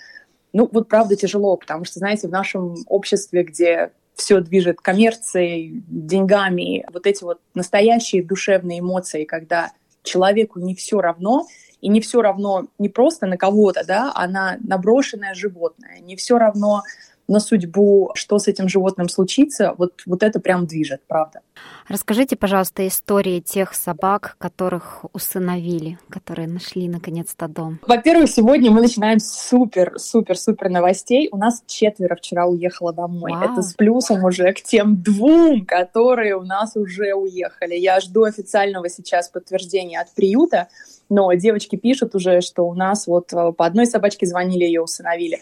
ну, 0.52 0.68
вот 0.70 0.88
правда 0.88 1.16
тяжело, 1.16 1.56
потому 1.56 1.84
что, 1.84 1.98
знаете, 1.98 2.28
в 2.28 2.30
нашем 2.30 2.76
обществе, 2.86 3.42
где 3.42 3.90
все 4.16 4.40
движет 4.40 4.80
коммерцией, 4.80 5.82
деньгами, 5.86 6.84
вот 6.92 7.06
эти 7.06 7.22
вот 7.22 7.40
настоящие 7.54 8.24
душевные 8.24 8.80
эмоции, 8.80 9.24
когда 9.24 9.72
человеку 10.02 10.58
не 10.58 10.74
все 10.74 11.00
равно, 11.00 11.46
и 11.82 11.88
не 11.88 12.00
все 12.00 12.22
равно 12.22 12.66
не 12.78 12.88
просто 12.88 13.26
на 13.26 13.36
кого-то, 13.36 13.84
да, 13.86 14.10
а 14.14 14.26
на 14.26 14.56
наброшенное 14.60 15.34
животное, 15.34 16.00
не 16.00 16.16
все 16.16 16.38
равно 16.38 16.82
на 17.28 17.40
судьбу, 17.40 18.10
что 18.14 18.38
с 18.38 18.48
этим 18.48 18.68
животным 18.68 19.08
случится, 19.08 19.74
вот, 19.76 20.02
вот 20.06 20.22
это 20.22 20.40
прям 20.40 20.66
движет, 20.66 21.00
правда. 21.06 21.40
Расскажите, 21.88 22.36
пожалуйста, 22.36 22.86
истории 22.86 23.40
тех 23.40 23.74
собак, 23.74 24.36
которых 24.38 25.04
усыновили, 25.12 25.98
которые 26.08 26.48
нашли 26.48 26.88
наконец-то 26.88 27.48
дом. 27.48 27.78
Во-первых, 27.86 28.30
сегодня 28.30 28.70
мы 28.70 28.80
начинаем 28.80 29.18
с 29.18 29.48
супер, 29.48 29.94
супер, 29.98 30.36
супер 30.36 30.68
новостей. 30.68 31.28
У 31.32 31.36
нас 31.36 31.62
четверо 31.66 32.16
вчера 32.16 32.46
уехало 32.46 32.92
домой. 32.92 33.32
Вау. 33.32 33.52
Это 33.52 33.62
с 33.62 33.74
плюсом 33.74 34.24
уже 34.24 34.52
к 34.52 34.62
тем 34.62 35.00
двум, 35.02 35.64
которые 35.64 36.36
у 36.36 36.42
нас 36.42 36.76
уже 36.76 37.14
уехали. 37.14 37.74
Я 37.74 38.00
жду 38.00 38.24
официального 38.24 38.88
сейчас 38.88 39.28
подтверждения 39.28 40.00
от 40.00 40.12
приюта, 40.14 40.68
но 41.08 41.32
девочки 41.34 41.76
пишут 41.76 42.14
уже, 42.14 42.40
что 42.40 42.66
у 42.68 42.74
нас 42.74 43.06
вот 43.06 43.32
э, 43.32 43.52
по 43.52 43.64
одной 43.64 43.86
собачке 43.86 44.26
звонили, 44.26 44.64
ее 44.64 44.82
усыновили 44.82 45.40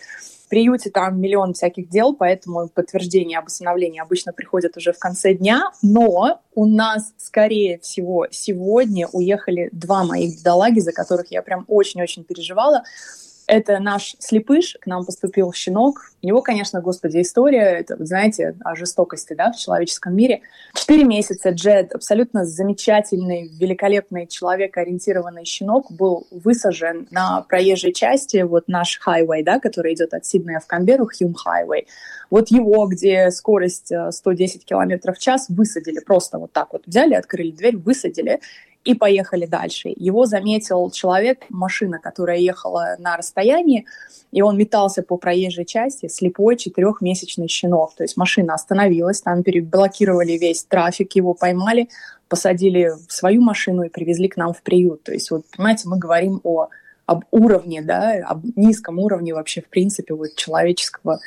приюте 0.55 0.89
там 0.89 1.21
миллион 1.21 1.53
всяких 1.53 1.89
дел, 1.89 2.15
поэтому 2.15 2.69
подтверждение 2.69 3.41
об 3.41 3.47
усыновлении 3.47 4.01
обычно 4.01 4.33
приходят 4.33 4.77
уже 4.77 4.93
в 4.93 5.01
конце 5.01 5.35
дня. 5.35 5.73
Но 5.83 6.43
у 6.55 6.67
нас, 6.67 7.13
скорее 7.19 7.81
всего, 7.81 8.29
сегодня 8.31 9.09
уехали 9.09 9.69
два 9.73 10.05
моих 10.05 10.39
бедолаги, 10.39 10.79
за 10.79 10.93
которых 10.93 11.33
я 11.33 11.43
прям 11.43 11.65
очень-очень 11.67 12.23
переживала. 12.23 12.85
Это 13.47 13.79
наш 13.79 14.17
слепыш, 14.19 14.77
к 14.81 14.87
нам 14.87 15.05
поступил 15.05 15.53
щенок. 15.53 16.13
У 16.23 16.27
него, 16.27 16.41
конечно, 16.41 16.81
господи, 16.81 17.21
история, 17.21 17.79
это, 17.79 17.97
вы 17.97 18.07
знаете, 18.07 18.57
о 18.65 18.75
жестокости 18.75 19.35
да, 19.35 19.53
в 19.53 19.57
человеческом 19.57 20.17
мире. 20.17 20.41
Четыре 20.75 21.05
месяца 21.05 21.51
Джед, 21.51 21.95
абсолютно 21.95 22.47
замечательный, 22.47 23.49
великолепный 23.49 24.27
человек-ориентированный 24.27 25.45
щенок, 25.45 25.93
был 25.93 26.27
высажен 26.31 27.07
на 27.11 27.43
проезжей 27.43 27.93
части, 27.93 28.43
вот 28.43 28.69
наш 28.69 28.99
хайвей, 28.99 29.43
да, 29.43 29.61
который 29.61 29.93
идет 29.93 30.15
от 30.15 30.25
Сиднея 30.25 30.61
в 30.61 30.67
Канберру, 30.67 31.07
Хьюм 31.07 31.35
хайвей. 31.35 31.87
Вот 32.31 32.51
его, 32.51 32.87
где 32.87 33.31
скорость 33.31 33.93
110 34.11 34.63
э, 34.63 34.65
км 34.65 35.13
в 35.13 35.19
час, 35.19 35.47
высадили 35.51 36.01
просто 36.01 36.39
вот 36.39 36.53
так 36.53 36.73
вот. 36.73 36.83
Взяли, 36.87 37.15
открыли 37.15 37.51
дверь, 37.51 37.77
высадили 37.77 38.41
и 38.85 38.95
поехали 38.95 39.47
дальше. 39.47 39.93
Его 39.97 40.27
заметил 40.27 40.91
человек, 40.91 41.45
машина, 41.49 41.99
которая 41.99 42.39
ехала 42.39 42.97
на 42.99 43.17
расстоянии, 43.17 43.87
и 44.31 44.43
он 44.43 44.59
метался 44.59 45.03
по 45.03 45.17
проезжей 45.17 45.65
части, 45.65 46.09
слепой 46.09 46.57
четырехмесячный 46.57 47.49
щенок. 47.49 47.95
То 47.97 48.05
есть 48.05 48.17
машина 48.17 48.55
остановилась, 48.55 49.23
там 49.23 49.43
переблокировали 49.43 50.33
весь 50.33 50.65
трафик, 50.65 51.15
его 51.15 51.35
поймали, 51.35 51.89
посадили 52.29 52.93
в 53.09 53.13
свою 53.13 53.41
машину 53.41 53.85
и 53.85 53.89
привезли 53.89 54.29
к 54.29 54.37
нам 54.37 54.53
в 54.53 54.63
приют. 54.63 55.03
То 55.03 55.13
есть, 55.13 55.31
вот, 55.31 55.45
понимаете, 55.57 55.89
мы 55.89 55.99
говорим 55.99 56.41
о, 56.43 56.69
об 57.07 57.25
уровне, 57.31 57.81
да, 57.81 58.15
об 58.27 58.45
низком 58.57 58.99
уровне 58.99 59.35
вообще, 59.35 59.63
в 59.63 59.69
принципе, 59.69 60.15
вот 60.15 60.35
человеческого 60.35 61.21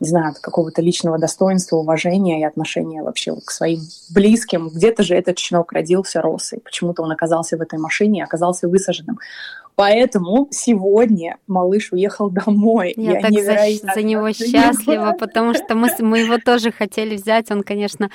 не 0.00 0.08
знаю, 0.08 0.34
какого-то 0.40 0.82
личного 0.82 1.18
достоинства, 1.18 1.76
уважения 1.76 2.40
и 2.40 2.44
отношения 2.44 3.02
вообще 3.02 3.32
вот 3.32 3.44
к 3.44 3.50
своим 3.50 3.80
близким. 4.10 4.68
Где-то 4.68 5.02
же 5.02 5.14
этот 5.14 5.38
щенок 5.38 5.72
родился, 5.72 6.20
рос, 6.20 6.52
и 6.52 6.58
почему-то 6.58 7.02
он 7.02 7.12
оказался 7.12 7.56
в 7.56 7.60
этой 7.60 7.78
машине 7.78 8.20
и 8.20 8.22
оказался 8.22 8.68
высаженным. 8.68 9.18
Поэтому 9.76 10.46
сегодня 10.50 11.36
малыш 11.48 11.92
уехал 11.92 12.30
домой. 12.30 12.94
Я, 12.96 13.14
Я 13.14 13.20
так 13.20 13.32
за, 13.32 13.92
за 13.94 14.02
него 14.02 14.32
счастлива, 14.32 15.16
потому 15.18 15.54
что 15.54 15.74
мы, 15.74 15.88
мы 15.98 16.20
его 16.20 16.38
тоже 16.38 16.70
хотели 16.70 17.16
взять. 17.16 17.50
Он, 17.50 17.62
конечно, 17.62 18.10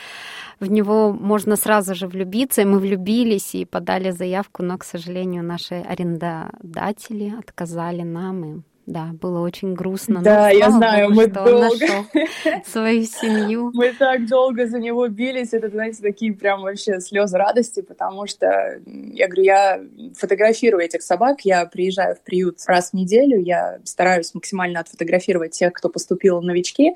в 0.60 0.72
него 0.72 1.12
можно 1.12 1.58
сразу 1.58 1.96
же 1.96 2.08
влюбиться, 2.08 2.62
и 2.62 2.66
мы 2.66 2.80
влюбились 2.80 3.56
и 3.56 3.66
подали 3.66 4.12
заявку, 4.12 4.64
но, 4.64 4.78
к 4.78 4.86
сожалению, 4.86 5.44
наши 5.44 5.76
арендодатели 5.76 7.34
отказали 7.38 8.04
нам, 8.04 8.46
и 8.46 8.62
Да, 8.90 9.12
было 9.22 9.42
очень 9.42 9.76
грустно. 9.76 10.24
Да, 10.24 10.50
я 10.50 10.72
знаю, 10.72 11.10
Богу, 11.10 11.22
мы 11.22 11.28
долго... 11.28 11.86
свою 12.66 13.04
семью. 13.04 13.70
Мы 13.72 13.94
так 13.94 14.28
долго 14.28 14.66
за 14.66 14.80
него 14.80 15.08
бились, 15.08 15.54
это, 15.54 15.70
знаете, 15.70 16.02
такие 16.02 16.34
прям 16.34 16.64
вообще 16.64 17.00
слезы 17.00 17.38
радости, 17.38 17.82
потому 17.82 18.26
что, 18.26 18.80
я 18.88 19.28
говорю, 19.28 19.44
я 19.44 19.80
фотографирую 20.18 20.84
этих 20.84 21.04
собак, 21.04 21.42
я 21.42 21.68
приезжаю 21.68 22.16
в 22.16 22.22
приют 22.22 22.58
раз 22.66 22.90
в 22.90 22.94
неделю, 22.96 23.40
я 23.40 23.78
стараюсь 23.84 24.34
максимально 24.34 24.80
отфотографировать 24.80 25.52
тех, 25.52 25.72
кто 25.72 25.90
поступил 25.90 26.40
в 26.40 26.44
новички, 26.44 26.96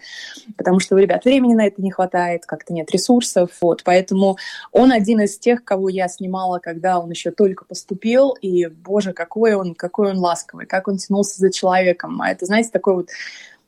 потому 0.57 0.79
что 0.79 0.95
у 0.95 0.97
ребят 0.97 1.25
времени 1.25 1.53
на 1.53 1.67
это 1.67 1.79
не 1.79 1.91
хватает, 1.91 2.47
как-то 2.47 2.73
нет 2.73 2.89
ресурсов, 2.89 3.51
вот, 3.61 3.83
поэтому 3.83 4.37
он 4.71 4.91
один 4.91 5.21
из 5.21 5.37
тех, 5.37 5.63
кого 5.63 5.89
я 5.89 6.07
снимала, 6.07 6.57
когда 6.57 6.97
он 6.97 7.11
еще 7.11 7.29
только 7.29 7.65
поступил, 7.65 8.31
и, 8.41 8.65
боже, 8.65 9.13
какой 9.13 9.53
он, 9.53 9.75
какой 9.75 10.09
он 10.09 10.17
ласковый, 10.17 10.65
как 10.65 10.87
он 10.87 10.97
тянулся 10.97 11.39
за 11.39 11.51
человеком, 11.51 11.82
а 12.21 12.31
это, 12.31 12.45
знаете, 12.45 12.69
такой 12.71 12.95
вот 12.95 13.09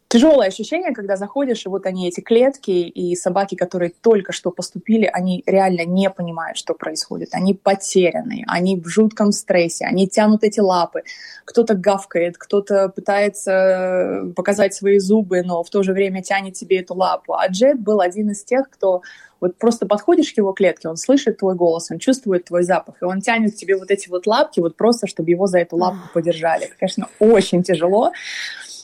тяжелое 0.07 0.47
ощущение, 0.47 0.93
когда 0.93 1.15
заходишь, 1.15 1.65
и 1.65 1.69
вот 1.69 1.85
они, 1.85 2.07
эти 2.07 2.21
клетки, 2.21 2.71
и 2.71 3.15
собаки, 3.15 3.55
которые 3.55 3.91
только 4.01 4.31
что 4.31 4.51
поступили, 4.51 5.09
они 5.11 5.43
реально 5.45 5.85
не 5.85 6.09
понимают, 6.09 6.57
что 6.57 6.73
происходит. 6.73 7.29
Они 7.33 7.53
потеряны, 7.53 8.43
они 8.47 8.79
в 8.79 8.87
жутком 8.87 9.31
стрессе, 9.31 9.85
они 9.85 10.07
тянут 10.07 10.43
эти 10.43 10.59
лапы. 10.59 11.03
Кто-то 11.45 11.73
гавкает, 11.73 12.37
кто-то 12.37 12.89
пытается 12.89 14.31
показать 14.35 14.73
свои 14.73 14.99
зубы, 14.99 15.41
но 15.43 15.63
в 15.63 15.69
то 15.69 15.83
же 15.83 15.93
время 15.93 16.21
тянет 16.21 16.53
тебе 16.53 16.79
эту 16.79 16.93
лапу. 16.93 17.33
А 17.33 17.47
Джет 17.47 17.79
был 17.79 17.99
один 17.99 18.31
из 18.31 18.43
тех, 18.43 18.69
кто 18.69 19.01
вот 19.41 19.57
просто 19.57 19.85
подходишь 19.85 20.33
к 20.33 20.37
его 20.37 20.53
клетке, 20.53 20.87
он 20.87 20.97
слышит 20.97 21.37
твой 21.37 21.55
голос, 21.55 21.91
он 21.91 21.99
чувствует 21.99 22.45
твой 22.45 22.63
запах, 22.63 22.95
и 23.01 23.05
он 23.05 23.21
тянет 23.21 23.53
к 23.53 23.57
тебе 23.57 23.77
вот 23.77 23.91
эти 23.91 24.09
вот 24.09 24.25
лапки, 24.27 24.59
вот 24.59 24.75
просто, 24.75 25.07
чтобы 25.07 25.29
его 25.29 25.45
за 25.45 25.59
эту 25.59 25.75
лапку 25.75 26.09
подержали. 26.13 26.65
Это, 26.65 26.75
конечно, 26.79 27.07
очень 27.19 27.61
тяжело. 27.61 28.11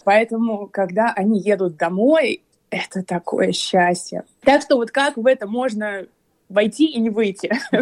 Поэтому, 0.03 0.67
когда 0.67 1.13
они 1.15 1.39
едут 1.39 1.77
домой, 1.77 2.41
это 2.69 3.03
такое 3.03 3.51
счастье. 3.51 4.23
Так 4.43 4.61
что 4.61 4.77
вот 4.77 4.91
как 4.91 5.17
в 5.17 5.25
это 5.25 5.47
можно 5.47 6.05
войти 6.51 6.85
и 6.85 6.99
не 6.99 7.09
выйти. 7.09 7.51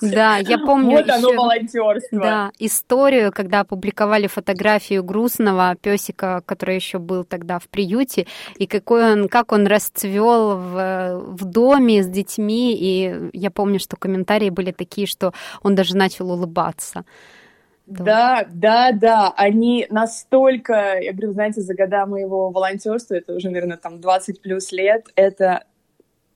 Да, 0.00 0.38
я 0.38 0.58
помню. 0.58 0.96
Вот 0.96 1.10
оно 1.10 1.32
волонтерство. 1.32 2.18
Да, 2.18 2.50
историю, 2.58 3.32
когда 3.32 3.60
опубликовали 3.60 4.26
фотографию 4.26 5.04
грустного 5.04 5.76
песика, 5.76 6.42
который 6.46 6.76
еще 6.76 6.98
был 6.98 7.24
тогда 7.24 7.58
в 7.58 7.68
приюте, 7.68 8.26
и 8.56 8.66
какой 8.66 9.12
он, 9.12 9.28
как 9.28 9.52
он 9.52 9.66
расцвел 9.66 10.56
в, 10.56 11.20
в 11.20 11.44
доме 11.44 12.02
с 12.02 12.06
детьми. 12.06 12.74
И 12.78 13.30
я 13.32 13.50
помню, 13.50 13.78
что 13.78 13.96
комментарии 13.96 14.50
были 14.50 14.72
такие, 14.72 15.06
что 15.06 15.32
он 15.62 15.74
даже 15.74 15.96
начал 15.96 16.30
улыбаться. 16.30 17.04
Да, 17.88 18.46
да, 18.52 18.92
да, 18.92 19.32
они 19.34 19.86
настолько, 19.88 20.98
я 21.00 21.12
говорю, 21.12 21.32
знаете, 21.32 21.62
за 21.62 21.74
года 21.74 22.04
моего 22.04 22.50
волонтерства, 22.50 23.14
это 23.14 23.34
уже, 23.34 23.48
наверное, 23.48 23.78
там 23.78 24.00
20 24.00 24.42
плюс 24.42 24.72
лет, 24.72 25.06
это 25.16 25.64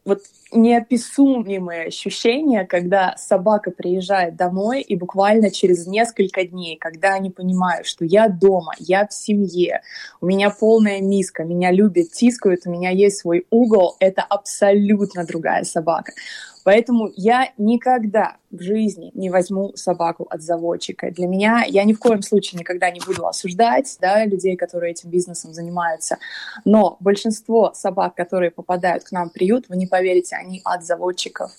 вот 0.04 0.22
неописуемое 0.50 1.86
ощущение, 1.86 2.66
когда 2.66 3.14
собака 3.16 3.70
приезжает 3.70 4.34
домой, 4.34 4.80
и 4.80 4.96
буквально 4.96 5.50
через 5.50 5.86
несколько 5.86 6.44
дней, 6.44 6.76
когда 6.76 7.14
они 7.14 7.30
понимают, 7.30 7.86
что 7.86 8.04
я 8.04 8.28
дома, 8.28 8.72
я 8.78 9.06
в 9.06 9.12
семье, 9.12 9.82
у 10.20 10.26
меня 10.26 10.50
полная 10.50 11.00
миска, 11.02 11.44
меня 11.44 11.70
любят, 11.70 12.12
тискают, 12.12 12.62
у 12.64 12.70
меня 12.70 12.90
есть 12.90 13.18
свой 13.18 13.46
угол, 13.50 13.96
это 14.00 14.22
абсолютно 14.22 15.24
другая 15.24 15.64
собака. 15.64 16.12
Поэтому 16.64 17.10
я 17.16 17.52
никогда 17.58 18.36
в 18.50 18.60
жизни 18.60 19.10
не 19.14 19.30
возьму 19.30 19.72
собаку 19.74 20.26
от 20.30 20.42
заводчика. 20.42 21.10
Для 21.10 21.26
меня 21.26 21.64
я 21.66 21.84
ни 21.84 21.92
в 21.92 21.98
коем 21.98 22.22
случае 22.22 22.60
никогда 22.60 22.90
не 22.90 23.00
буду 23.00 23.26
осуждать 23.26 23.96
да, 24.00 24.24
людей, 24.24 24.56
которые 24.56 24.92
этим 24.92 25.10
бизнесом 25.10 25.52
занимаются. 25.54 26.18
Но 26.64 26.96
большинство 27.00 27.72
собак, 27.74 28.14
которые 28.14 28.50
попадают 28.50 29.04
к 29.04 29.12
нам 29.12 29.30
в 29.30 29.32
приют, 29.32 29.68
вы 29.68 29.76
не 29.76 29.86
поверите, 29.86 30.36
они 30.36 30.60
от 30.64 30.84
заводчиков. 30.84 31.50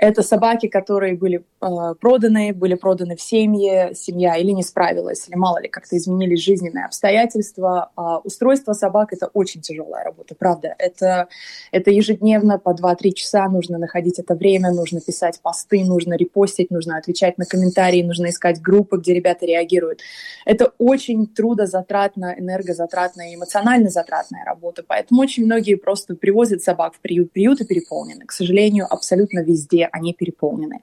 Это 0.00 0.22
собаки, 0.22 0.66
которые 0.66 1.14
были 1.14 1.44
э, 1.60 1.94
проданы, 2.00 2.54
были 2.54 2.72
проданы 2.72 3.16
в 3.16 3.20
семье, 3.20 3.92
семья 3.94 4.36
или 4.36 4.50
не 4.52 4.62
справилась, 4.62 5.28
или 5.28 5.36
мало 5.36 5.60
ли 5.60 5.68
как-то 5.68 5.94
изменились 5.94 6.42
жизненные 6.42 6.86
обстоятельства. 6.86 7.90
А 7.96 8.16
устройство 8.20 8.72
собак— 8.72 9.08
это 9.12 9.26
очень 9.34 9.60
тяжелая 9.60 10.04
работа, 10.04 10.34
правда. 10.34 10.74
Это, 10.78 11.28
это 11.70 11.90
ежедневно 11.90 12.58
по 12.58 12.70
2-3 12.70 13.12
часа 13.12 13.46
нужно 13.50 13.76
находить 13.76 14.18
это 14.18 14.34
время, 14.34 14.70
нужно 14.70 15.02
писать 15.02 15.38
посты, 15.42 15.84
нужно 15.84 16.14
репостить, 16.14 16.70
нужно 16.70 16.96
отвечать 16.96 17.36
на 17.36 17.44
комментарии, 17.44 18.02
нужно 18.02 18.30
искать 18.30 18.62
группы, 18.62 18.96
где 18.96 19.12
ребята 19.12 19.44
реагируют. 19.44 20.00
Это 20.46 20.72
очень 20.78 21.26
трудозатратная, 21.26 22.36
энергозатратная, 22.38 23.34
эмоционально 23.34 23.90
затратная 23.90 24.46
работа, 24.46 24.82
поэтому 24.82 25.20
очень 25.20 25.44
многие 25.44 25.74
просто 25.74 26.14
привозят 26.14 26.62
собак 26.62 26.94
в 26.94 27.00
приют. 27.00 27.32
Приюты 27.32 27.66
переполнены, 27.66 28.24
к 28.24 28.32
сожалению, 28.32 28.86
абсолютно 28.88 29.40
везде 29.40 29.89
они 29.92 30.14
переполнены. 30.14 30.80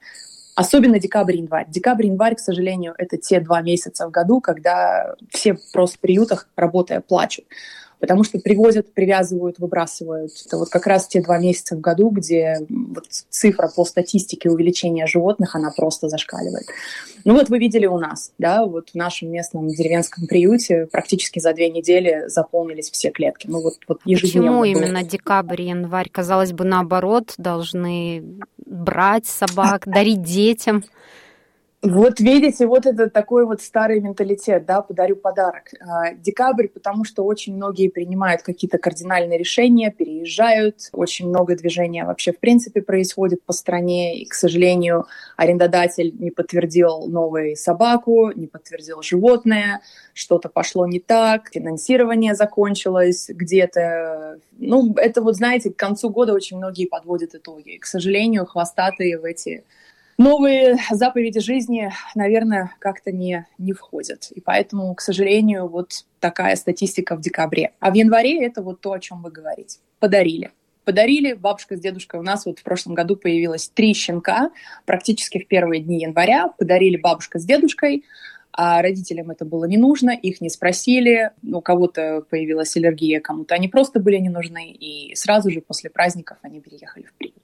Особенно 0.54 0.98
декабрь-январь. 0.98 1.66
Декабрь-январь, 1.68 2.34
к 2.34 2.40
сожалению, 2.40 2.94
это 2.98 3.16
те 3.16 3.40
два 3.40 3.60
месяца 3.62 4.08
в 4.08 4.10
году, 4.10 4.40
когда 4.40 5.14
все 5.30 5.56
просто 5.72 5.98
в 5.98 6.00
приютах, 6.00 6.48
работая, 6.56 7.00
плачут 7.00 7.44
потому 8.00 8.24
что 8.24 8.38
привозят, 8.38 8.92
привязывают, 8.92 9.58
выбрасывают. 9.58 10.32
Это 10.46 10.58
вот 10.58 10.68
как 10.68 10.86
раз 10.86 11.08
те 11.08 11.20
два 11.20 11.38
месяца 11.38 11.76
в 11.76 11.80
году, 11.80 12.10
где 12.10 12.58
вот 12.68 13.04
цифра 13.08 13.68
по 13.68 13.84
статистике 13.84 14.50
увеличения 14.50 15.06
животных, 15.06 15.54
она 15.54 15.70
просто 15.76 16.08
зашкаливает. 16.08 16.66
Ну 17.24 17.34
вот 17.34 17.48
вы 17.48 17.58
видели 17.58 17.86
у 17.86 17.98
нас, 17.98 18.32
да, 18.38 18.64
вот 18.64 18.90
в 18.90 18.94
нашем 18.94 19.30
местном 19.30 19.68
деревенском 19.68 20.26
приюте 20.26 20.86
практически 20.90 21.40
за 21.40 21.52
две 21.52 21.68
недели 21.68 22.24
заполнились 22.28 22.90
все 22.90 23.10
клетки. 23.10 23.46
Ну 23.48 23.60
вот, 23.60 23.74
вот 23.88 24.00
ежедневно. 24.04 24.62
Почему 24.62 24.64
именно 24.64 25.02
декабрь 25.02 25.62
январь? 25.62 26.08
Казалось 26.10 26.52
бы, 26.52 26.64
наоборот, 26.64 27.34
должны 27.36 28.22
брать 28.64 29.26
собак, 29.26 29.82
дарить 29.86 30.22
детям. 30.22 30.84
Вот 31.80 32.18
видите, 32.18 32.66
вот 32.66 32.86
это 32.86 33.08
такой 33.08 33.46
вот 33.46 33.62
старый 33.62 34.00
менталитет, 34.00 34.66
да, 34.66 34.82
подарю 34.82 35.14
подарок. 35.14 35.70
А, 35.80 36.12
декабрь, 36.12 36.66
потому 36.66 37.04
что 37.04 37.22
очень 37.24 37.54
многие 37.54 37.88
принимают 37.88 38.42
какие-то 38.42 38.78
кардинальные 38.78 39.38
решения, 39.38 39.92
переезжают, 39.92 40.88
очень 40.90 41.28
много 41.28 41.54
движения 41.54 42.04
вообще 42.04 42.32
в 42.32 42.40
принципе 42.40 42.82
происходит 42.82 43.44
по 43.44 43.52
стране, 43.52 44.18
и, 44.18 44.26
к 44.26 44.34
сожалению, 44.34 45.06
арендодатель 45.36 46.12
не 46.18 46.32
подтвердил 46.32 47.06
новую 47.06 47.54
собаку, 47.54 48.32
не 48.32 48.48
подтвердил 48.48 49.00
животное, 49.02 49.80
что-то 50.14 50.48
пошло 50.48 50.84
не 50.84 50.98
так, 50.98 51.50
финансирование 51.52 52.34
закончилось 52.34 53.26
где-то. 53.28 54.40
Ну, 54.58 54.94
это 54.96 55.22
вот, 55.22 55.36
знаете, 55.36 55.70
к 55.70 55.76
концу 55.76 56.10
года 56.10 56.32
очень 56.32 56.56
многие 56.56 56.86
подводят 56.86 57.36
итоги. 57.36 57.76
К 57.76 57.86
сожалению, 57.86 58.46
хвостатые 58.46 59.16
в 59.20 59.24
эти 59.24 59.62
новые 60.18 60.76
заповеди 60.90 61.40
жизни, 61.40 61.92
наверное, 62.14 62.72
как-то 62.78 63.12
не, 63.12 63.46
не 63.56 63.72
входят. 63.72 64.30
И 64.32 64.40
поэтому, 64.40 64.94
к 64.94 65.00
сожалению, 65.00 65.68
вот 65.68 66.04
такая 66.20 66.56
статистика 66.56 67.16
в 67.16 67.20
декабре. 67.20 67.72
А 67.80 67.90
в 67.90 67.94
январе 67.94 68.44
это 68.44 68.62
вот 68.62 68.80
то, 68.80 68.92
о 68.92 69.00
чем 69.00 69.22
вы 69.22 69.30
говорите. 69.30 69.78
Подарили. 70.00 70.50
Подарили 70.84 71.34
бабушка 71.34 71.76
с 71.76 71.80
дедушкой. 71.80 72.20
У 72.20 72.22
нас 72.22 72.46
вот 72.46 72.58
в 72.58 72.62
прошлом 72.62 72.94
году 72.94 73.14
появилось 73.16 73.68
три 73.68 73.94
щенка 73.94 74.50
практически 74.86 75.38
в 75.38 75.46
первые 75.46 75.82
дни 75.82 76.00
января. 76.00 76.48
Подарили 76.48 76.96
бабушка 76.96 77.38
с 77.38 77.44
дедушкой 77.44 78.04
а 78.60 78.82
родителям 78.82 79.30
это 79.30 79.44
было 79.44 79.66
не 79.66 79.76
нужно, 79.76 80.10
их 80.10 80.40
не 80.40 80.50
спросили, 80.50 81.30
у 81.44 81.60
кого-то 81.60 82.24
появилась 82.28 82.76
аллергия, 82.76 83.20
кому-то 83.20 83.54
они 83.54 83.68
просто 83.68 84.00
были 84.00 84.16
не 84.16 84.30
нужны, 84.30 84.72
и 84.72 85.14
сразу 85.14 85.48
же 85.52 85.60
после 85.60 85.90
праздников 85.90 86.38
они 86.42 86.60
переехали 86.60 87.04
в 87.04 87.12
приют. 87.12 87.37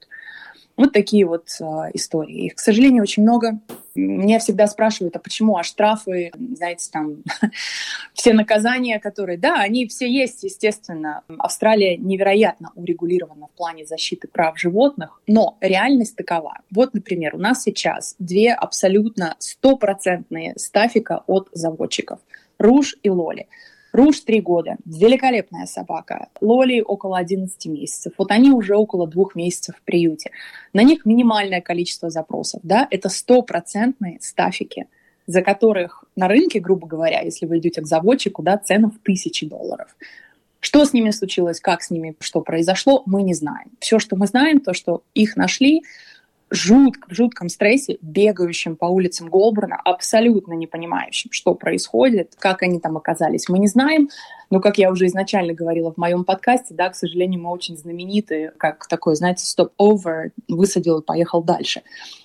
Вот 0.77 0.93
такие 0.93 1.25
вот 1.25 1.49
э, 1.61 1.65
истории. 1.95 2.47
Их, 2.47 2.57
к 2.57 2.59
сожалению, 2.59 3.03
очень 3.03 3.23
много. 3.23 3.61
Меня 3.95 4.41
всегда 4.41 4.67
спрашивают, 4.67 5.15
а 5.15 5.21
почему, 5.21 5.57
а 5.57 5.63
штрафы, 5.63 6.33
знаете, 6.57 6.91
там, 6.93 7.23
все 8.13 8.33
наказания, 8.33 8.99
которые, 8.99 9.39
да, 9.39 9.61
они 9.61 9.87
все 9.87 10.11
есть, 10.11 10.43
естественно. 10.43 11.23
Австралия 11.39 11.97
невероятно 11.97 12.73
урегулирована 12.75 13.47
в 13.47 13.57
плане 13.57 13.87
защиты 13.87 14.27
прав 14.27 14.59
животных, 14.59 15.21
но 15.29 15.57
реальность 15.61 16.17
такова. 16.17 16.59
Вот, 16.73 16.93
например, 16.93 17.37
у 17.37 17.39
нас 17.39 17.63
сейчас 17.63 18.17
две 18.19 18.53
абсолютно 18.53 19.37
стопроцентные 19.39 20.55
стафика 20.57 21.23
от 21.29 21.49
заводчиков. 21.53 22.19
Руж 22.59 22.97
и 23.03 23.11
Лоли. 23.11 23.47
Руж 23.95 24.23
три 24.23 24.41
года, 24.41 24.77
великолепная 24.85 25.67
собака. 25.67 26.27
Лоли 26.41 26.81
около 26.81 27.17
11 27.17 27.67
месяцев. 27.67 28.13
Вот 28.19 28.33
они 28.33 28.51
уже 28.51 28.75
около 28.75 29.07
двух 29.07 29.37
месяцев 29.37 29.77
в 29.77 29.83
приюте. 29.83 30.33
На 30.73 30.83
них 30.83 31.07
минимальное 31.07 31.61
количество 31.61 32.11
запросов. 32.11 32.59
Да? 32.65 32.89
Это 32.91 33.09
стопроцентные 33.09 34.19
стафики, 34.21 34.89
за 35.29 35.43
которых 35.43 36.03
на 36.17 36.27
рынке, 36.27 36.59
грубо 36.59 36.89
говоря, 36.89 37.21
если 37.21 37.47
вы 37.47 37.59
идете 37.59 37.83
к 37.83 37.87
заводчику, 37.87 38.43
да, 38.43 38.59
цена 38.59 38.91
в 38.91 38.99
тысячи 38.99 39.47
долларов. 39.47 39.95
Что 40.59 40.85
с 40.85 40.93
ними 40.93 41.11
случилось, 41.11 41.61
как 41.61 41.81
с 41.81 41.91
ними, 41.91 42.17
что 42.19 42.41
произошло, 42.41 43.05
мы 43.07 43.23
не 43.23 43.35
знаем. 43.35 43.71
Все, 43.79 44.01
что 44.01 44.17
мы 44.17 44.27
знаем, 44.27 44.59
то, 44.59 44.75
что 44.75 45.05
их 45.15 45.37
нашли, 45.37 45.85
жутко, 46.55 47.09
в 47.09 47.15
жутком 47.15 47.49
стрессе, 47.49 47.99
бегающим 48.01 48.77
по 48.77 48.87
улицам 48.87 49.29
Голборна, 49.29 49.81
абсолютно 49.85 50.55
не 50.55 50.67
понимающим, 50.67 51.31
что 51.33 51.55
происходит, 51.55 52.35
как 52.39 52.63
они 52.63 52.81
там 52.81 52.97
оказались. 52.97 53.49
Мы 53.49 53.59
не 53.59 53.67
знаем, 53.67 54.09
но, 54.51 54.61
как 54.61 54.79
я 54.79 54.91
уже 54.91 55.07
изначально 55.07 55.53
говорила 55.53 55.93
в 55.93 55.97
моем 55.97 56.25
подкасте, 56.25 56.75
да, 56.75 56.89
к 56.89 56.95
сожалению, 56.95 57.43
мы 57.43 57.51
очень 57.51 57.77
знамениты, 57.77 58.53
как 58.57 58.87
такой, 58.89 59.17
знаете, 59.17 59.45
стоп-овер, 59.45 60.31
высадил 60.49 61.01
и 61.01 61.05
поехал 61.05 61.43
дальше. 61.43 61.83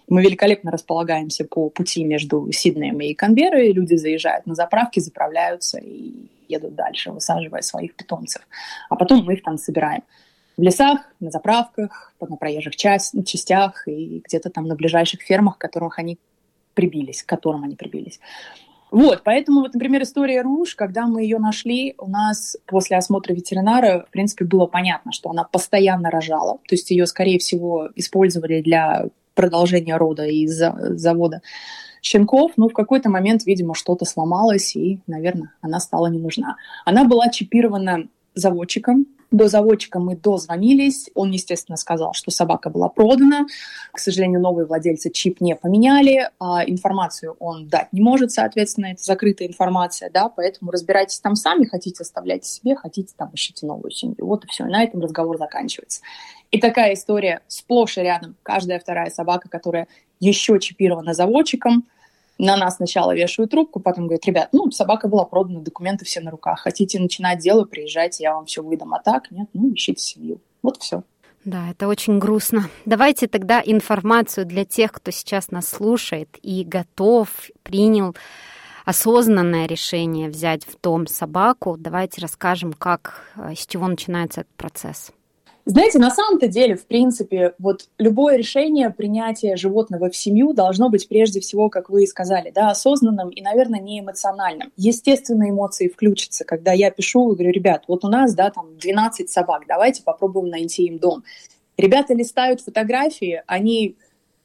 Мы 0.08 0.24
великолепно 0.24 0.72
располагаемся 0.72 1.46
по 1.46 1.70
пути 1.70 2.04
между 2.04 2.52
Сиднеем 2.52 3.00
и 3.00 3.14
Канберой, 3.14 3.72
люди 3.72 3.96
заезжают 3.96 4.46
на 4.46 4.56
заправки, 4.56 5.00
заправляются 5.00 5.80
и 5.80 6.30
едут 6.48 6.76
дальше, 6.76 7.12
высаживая 7.12 7.62
своих 7.62 7.96
питомцев. 7.96 8.42
А 8.90 8.96
потом 8.96 9.24
мы 9.24 9.34
их 9.34 9.44
там 9.44 9.58
собираем 9.58 10.04
в 10.60 10.62
лесах, 10.62 11.00
на 11.20 11.32
заправках, 11.32 12.14
на 12.20 12.36
проезжих 12.36 12.76
часть, 12.76 13.16
частях 13.26 13.88
и 13.88 14.22
где-то 14.26 14.50
там 14.50 14.66
на 14.66 14.76
ближайших 14.76 15.22
фермах, 15.22 15.58
к 15.58 15.62
которым 15.62 15.92
они 15.96 16.20
прибились, 16.74 17.24
к 17.24 17.26
которым 17.26 17.64
они 17.64 17.76
прибились. 17.76 18.20
Вот, 18.92 19.22
поэтому 19.24 19.62
вот, 19.62 19.74
например, 19.74 20.02
история 20.02 20.42
Руж, 20.42 20.76
когда 20.76 21.06
мы 21.06 21.22
ее 21.22 21.38
нашли, 21.38 21.94
у 21.98 22.10
нас 22.10 22.58
после 22.66 22.98
осмотра 22.98 23.34
ветеринара, 23.34 24.06
в 24.08 24.12
принципе, 24.12 24.46
было 24.46 24.66
понятно, 24.66 25.12
что 25.12 25.30
она 25.30 25.44
постоянно 25.44 26.10
рожала, 26.10 26.56
то 26.68 26.76
есть 26.76 26.90
ее, 26.92 27.06
скорее 27.06 27.38
всего, 27.40 27.90
использовали 27.96 28.62
для 28.62 29.06
продолжения 29.36 29.96
рода 29.96 30.26
из 30.26 30.58
завода 30.58 31.42
щенков, 32.02 32.54
но 32.58 32.68
в 32.68 32.74
какой-то 32.74 33.10
момент, 33.10 33.46
видимо, 33.46 33.76
что-то 33.76 34.06
сломалось, 34.06 34.76
и, 34.76 35.00
наверное, 35.08 35.54
она 35.62 35.80
стала 35.80 36.08
не 36.08 36.20
нужна. 36.20 36.58
Она 36.84 37.06
была 37.06 37.30
чипирована 37.30 38.08
заводчиком, 38.36 39.06
до 39.32 39.48
заводчика 39.48 40.00
мы 40.00 40.16
дозвонились. 40.16 41.10
Он, 41.14 41.30
естественно, 41.32 41.78
сказал, 41.78 42.14
что 42.14 42.32
собака 42.32 42.70
была 42.70 42.90
продана. 42.90 43.46
К 43.92 44.00
сожалению, 44.00 44.42
новые 44.42 44.66
владельцы 44.66 45.12
чип 45.12 45.40
не 45.40 45.56
поменяли. 45.56 46.30
А 46.40 46.64
информацию 46.66 47.36
он 47.40 47.68
дать 47.68 47.90
не 47.92 48.02
может, 48.02 48.32
соответственно, 48.32 48.88
это 48.88 49.04
закрытая 49.04 49.48
информация, 49.48 50.10
да, 50.10 50.30
поэтому 50.30 50.72
разбирайтесь 50.72 51.20
там 51.20 51.36
сами, 51.36 51.66
хотите 51.66 52.02
оставляйте 52.02 52.50
себе, 52.50 52.76
хотите 52.76 53.14
там 53.16 53.30
ищите 53.34 53.68
новую 53.68 53.92
семью. 53.92 54.26
Вот 54.26 54.46
и 54.46 54.48
все, 54.48 54.66
и 54.66 54.70
на 54.70 54.84
этом 54.84 55.00
разговор 55.02 55.38
заканчивается. 55.38 56.02
И 56.50 56.60
такая 56.60 56.96
история 56.96 57.42
сплошь 57.48 58.00
и 58.00 58.02
рядом. 58.02 58.36
Каждая 58.42 58.80
вторая 58.80 59.12
собака, 59.12 59.48
которая 59.48 59.88
еще 60.20 60.60
чипирована 60.60 61.14
заводчиком– 61.14 61.86
на 62.40 62.56
нас 62.56 62.78
сначала 62.78 63.14
вешают 63.14 63.52
трубку, 63.52 63.80
потом 63.80 64.06
говорят, 64.06 64.26
ребят, 64.26 64.50
ну, 64.54 64.72
собака 64.72 65.08
была 65.08 65.26
продана, 65.26 65.60
документы 65.60 66.06
все 66.06 66.22
на 66.22 66.32
руках. 66.32 66.62
Хотите 66.62 67.00
начинать 67.00 67.40
дело, 67.40 67.66
приезжайте, 67.66 68.24
я 68.24 68.34
вам 68.34 68.46
все 68.46 68.64
выдам. 68.64 68.94
А 68.94 69.00
так, 69.00 69.30
нет, 69.30 69.50
ну, 69.54 69.74
ищите 69.74 70.02
семью. 70.02 70.40
Вот 70.64 70.78
все. 70.78 71.04
Да, 71.46 71.70
это 71.70 71.88
очень 71.88 72.18
грустно. 72.18 72.70
Давайте 72.86 73.28
тогда 73.28 73.62
информацию 73.64 74.46
для 74.46 74.66
тех, 74.66 74.92
кто 74.92 75.12
сейчас 75.12 75.52
нас 75.52 75.68
слушает 75.68 76.38
и 76.42 76.64
готов, 76.64 77.30
принял 77.64 78.16
осознанное 78.86 79.68
решение 79.68 80.30
взять 80.30 80.66
в 80.66 80.80
дом 80.82 81.08
собаку. 81.08 81.76
Давайте 81.78 82.22
расскажем, 82.22 82.74
как, 82.74 83.24
э, 83.36 83.54
с 83.56 83.68
чего 83.68 83.88
начинается 83.88 84.42
этот 84.42 84.54
процесс. 84.56 85.12
Знаете, 85.70 86.00
на 86.00 86.10
самом-то 86.10 86.48
деле, 86.48 86.76
в 86.76 86.88
принципе, 86.88 87.54
вот 87.60 87.90
любое 88.00 88.38
решение 88.38 88.90
принятия 88.90 89.56
животного 89.56 90.10
в 90.10 90.16
семью 90.16 90.52
должно 90.52 90.90
быть 90.90 91.08
прежде 91.08 91.42
всего, 91.42 91.70
как 91.70 91.92
вы 91.92 92.06
и 92.06 92.08
сказали, 92.08 92.50
да, 92.50 92.72
осознанным 92.72 93.30
и, 93.30 93.40
наверное, 93.44 93.80
не 93.80 94.00
эмоциональным. 94.00 94.72
Естественно, 94.78 95.48
эмоции 95.48 95.88
включатся, 95.88 96.44
когда 96.44 96.74
я 96.74 96.90
пишу 96.90 97.32
и 97.32 97.36
говорю, 97.36 97.52
ребят, 97.52 97.84
вот 97.88 98.04
у 98.04 98.08
нас, 98.08 98.34
да, 98.34 98.50
там 98.50 98.80
12 98.80 99.30
собак, 99.30 99.66
давайте 99.68 100.02
попробуем 100.02 100.50
найти 100.50 100.86
им 100.86 100.98
дом. 100.98 101.24
Ребята 101.78 102.16
листают 102.16 102.62
фотографии, 102.62 103.44
они 103.46 103.96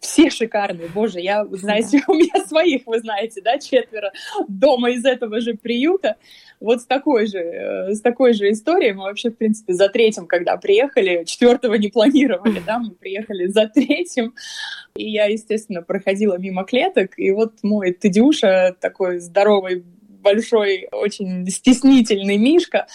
все 0.05 0.29
шикарные. 0.29 0.89
Боже, 0.95 1.21
я, 1.21 1.47
знаете, 1.47 2.03
у 2.09 2.15
меня 2.15 2.45
своих, 2.47 2.87
вы 2.87 3.01
знаете, 3.01 3.41
да, 3.43 3.59
четверо 3.59 4.13
дома 4.47 4.91
из 4.91 5.05
этого 5.05 5.41
же 5.41 5.55
приюта. 5.55 6.17
Вот 6.61 6.83
с 6.83 6.87
такой 6.87 7.27
же, 7.27 7.39
э, 7.39 7.95
с 7.95 8.01
такой 8.01 8.35
же 8.35 8.51
историей 8.51 8.93
мы 8.93 9.05
вообще, 9.05 9.31
в 9.31 9.37
принципе, 9.37 9.73
за 9.73 9.89
третьим, 9.89 10.27
когда 10.27 10.57
приехали, 10.57 11.25
четвертого 11.25 11.75
не 11.75 11.89
планировали, 11.89 12.61
да, 12.65 12.79
мы 12.79 12.91
приехали 12.91 13.47
за 13.47 13.67
третьим, 13.67 14.35
и 14.95 15.11
я, 15.11 15.25
естественно, 15.27 15.83
проходила 15.83 16.39
мимо 16.39 16.65
клеток, 16.65 17.19
и 17.19 17.31
вот 17.33 17.55
мой 17.63 17.93
Тедюша, 17.93 18.77
такой 18.79 19.19
здоровый, 19.21 19.85
большой, 20.23 20.89
очень 20.93 21.47
стеснительный 21.49 22.37
Мишка, 22.37 22.87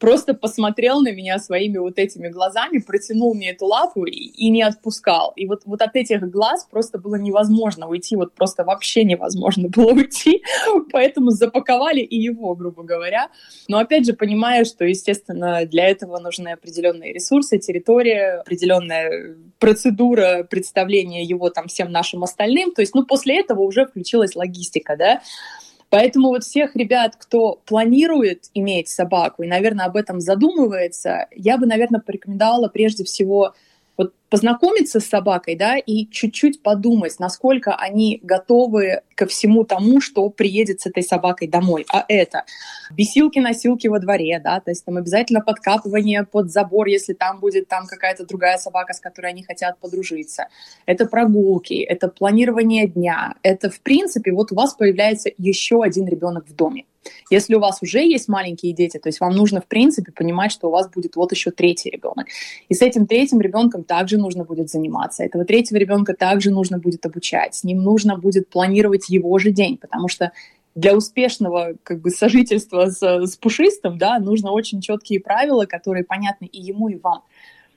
просто 0.00 0.34
посмотрел 0.34 1.02
на 1.02 1.12
меня 1.12 1.38
своими 1.38 1.76
вот 1.76 1.98
этими 1.98 2.28
глазами, 2.28 2.78
протянул 2.78 3.34
мне 3.34 3.50
эту 3.50 3.66
лапу 3.66 4.04
и, 4.04 4.10
и 4.12 4.50
не 4.50 4.62
отпускал. 4.62 5.32
И 5.36 5.46
вот, 5.46 5.62
вот 5.66 5.82
от 5.82 5.94
этих 5.94 6.28
глаз 6.30 6.66
просто 6.68 6.98
было 6.98 7.16
невозможно 7.16 7.86
уйти, 7.86 8.16
вот 8.16 8.32
просто 8.34 8.64
вообще 8.64 9.04
невозможно 9.04 9.68
было 9.76 9.92
уйти, 9.92 10.42
поэтому 10.90 11.30
запаковали 11.30 12.00
и 12.00 12.18
его, 12.18 12.54
грубо 12.54 12.82
говоря. 12.82 13.28
Но 13.68 13.78
опять 13.78 14.06
же, 14.06 14.14
понимая, 14.14 14.64
что, 14.64 14.84
естественно, 14.84 15.66
для 15.66 15.88
этого 15.88 16.18
нужны 16.18 16.48
определенные 16.48 17.12
ресурсы, 17.12 17.58
территория, 17.58 18.40
определенная 18.40 19.36
процедура 19.58 20.44
представления 20.44 21.22
его 21.24 21.50
там 21.50 21.68
всем 21.68 21.92
нашим 21.92 22.22
остальным. 22.22 22.72
То 22.72 22.80
есть, 22.80 22.94
ну, 22.94 23.04
после 23.04 23.38
этого 23.38 23.60
уже 23.60 23.84
включилась 23.84 24.34
логистика, 24.34 24.96
да, 24.96 25.20
Поэтому 25.90 26.28
вот 26.28 26.44
всех 26.44 26.76
ребят, 26.76 27.16
кто 27.18 27.60
планирует 27.66 28.44
иметь 28.54 28.88
собаку 28.88 29.42
и, 29.42 29.48
наверное, 29.48 29.86
об 29.86 29.96
этом 29.96 30.20
задумывается, 30.20 31.26
я 31.34 31.58
бы, 31.58 31.66
наверное, 31.66 32.00
порекомендовала 32.00 32.68
прежде 32.68 33.02
всего 33.04 33.54
вот 33.96 34.14
познакомиться 34.30 35.00
с 35.00 35.06
собакой, 35.06 35.56
да, 35.56 35.76
и 35.76 36.06
чуть-чуть 36.06 36.62
подумать, 36.62 37.18
насколько 37.18 37.74
они 37.74 38.20
готовы 38.22 39.02
ко 39.14 39.26
всему 39.26 39.64
тому, 39.64 40.00
что 40.00 40.30
приедет 40.30 40.80
с 40.80 40.86
этой 40.86 41.02
собакой 41.02 41.48
домой. 41.48 41.84
А 41.92 42.04
это 42.08 42.44
бесилки-носилки 42.92 43.88
во 43.88 43.98
дворе, 43.98 44.40
да, 44.42 44.60
то 44.60 44.70
есть 44.70 44.84
там 44.84 44.96
обязательно 44.96 45.40
подкапывание 45.40 46.24
под 46.24 46.50
забор, 46.50 46.86
если 46.86 47.12
там 47.12 47.40
будет 47.40 47.68
там 47.68 47.86
какая-то 47.86 48.24
другая 48.24 48.56
собака, 48.56 48.94
с 48.94 49.00
которой 49.00 49.32
они 49.32 49.42
хотят 49.42 49.78
подружиться. 49.78 50.46
Это 50.86 51.06
прогулки, 51.06 51.74
это 51.74 52.08
планирование 52.08 52.86
дня, 52.86 53.34
это, 53.42 53.68
в 53.68 53.80
принципе, 53.80 54.32
вот 54.32 54.52
у 54.52 54.54
вас 54.54 54.74
появляется 54.74 55.30
еще 55.36 55.82
один 55.82 56.06
ребенок 56.06 56.48
в 56.48 56.54
доме. 56.54 56.84
Если 57.30 57.54
у 57.54 57.60
вас 57.60 57.78
уже 57.82 58.00
есть 58.00 58.28
маленькие 58.28 58.72
дети, 58.72 58.98
то 58.98 59.08
есть 59.08 59.20
вам 59.20 59.34
нужно, 59.34 59.60
в 59.60 59.66
принципе, 59.66 60.12
понимать, 60.12 60.52
что 60.52 60.68
у 60.68 60.70
вас 60.70 60.90
будет 60.90 61.16
вот 61.16 61.32
еще 61.32 61.50
третий 61.50 61.90
ребенок. 61.90 62.26
И 62.68 62.74
с 62.74 62.82
этим 62.82 63.06
третьим 63.06 63.40
ребенком 63.40 63.84
также 63.84 64.18
нужно 64.20 64.44
будет 64.44 64.70
заниматься. 64.70 65.24
Этого 65.24 65.44
третьего 65.44 65.78
ребенка 65.78 66.14
также 66.14 66.50
нужно 66.50 66.78
будет 66.78 67.04
обучать. 67.06 67.54
С 67.54 67.64
ним 67.64 67.82
нужно 67.82 68.16
будет 68.16 68.48
планировать 68.48 69.08
его 69.08 69.38
же 69.38 69.50
день, 69.50 69.76
потому 69.76 70.08
что 70.08 70.32
для 70.74 70.96
успешного 70.96 71.74
как 71.82 72.00
бы 72.00 72.10
сожительства 72.10 72.86
с, 72.86 73.02
с 73.02 73.36
пушистым, 73.36 73.98
да, 73.98 74.18
нужно 74.18 74.52
очень 74.52 74.80
четкие 74.80 75.20
правила, 75.20 75.66
которые 75.66 76.04
понятны 76.04 76.44
и 76.46 76.60
ему, 76.60 76.88
и 76.88 76.96
вам. 76.96 77.22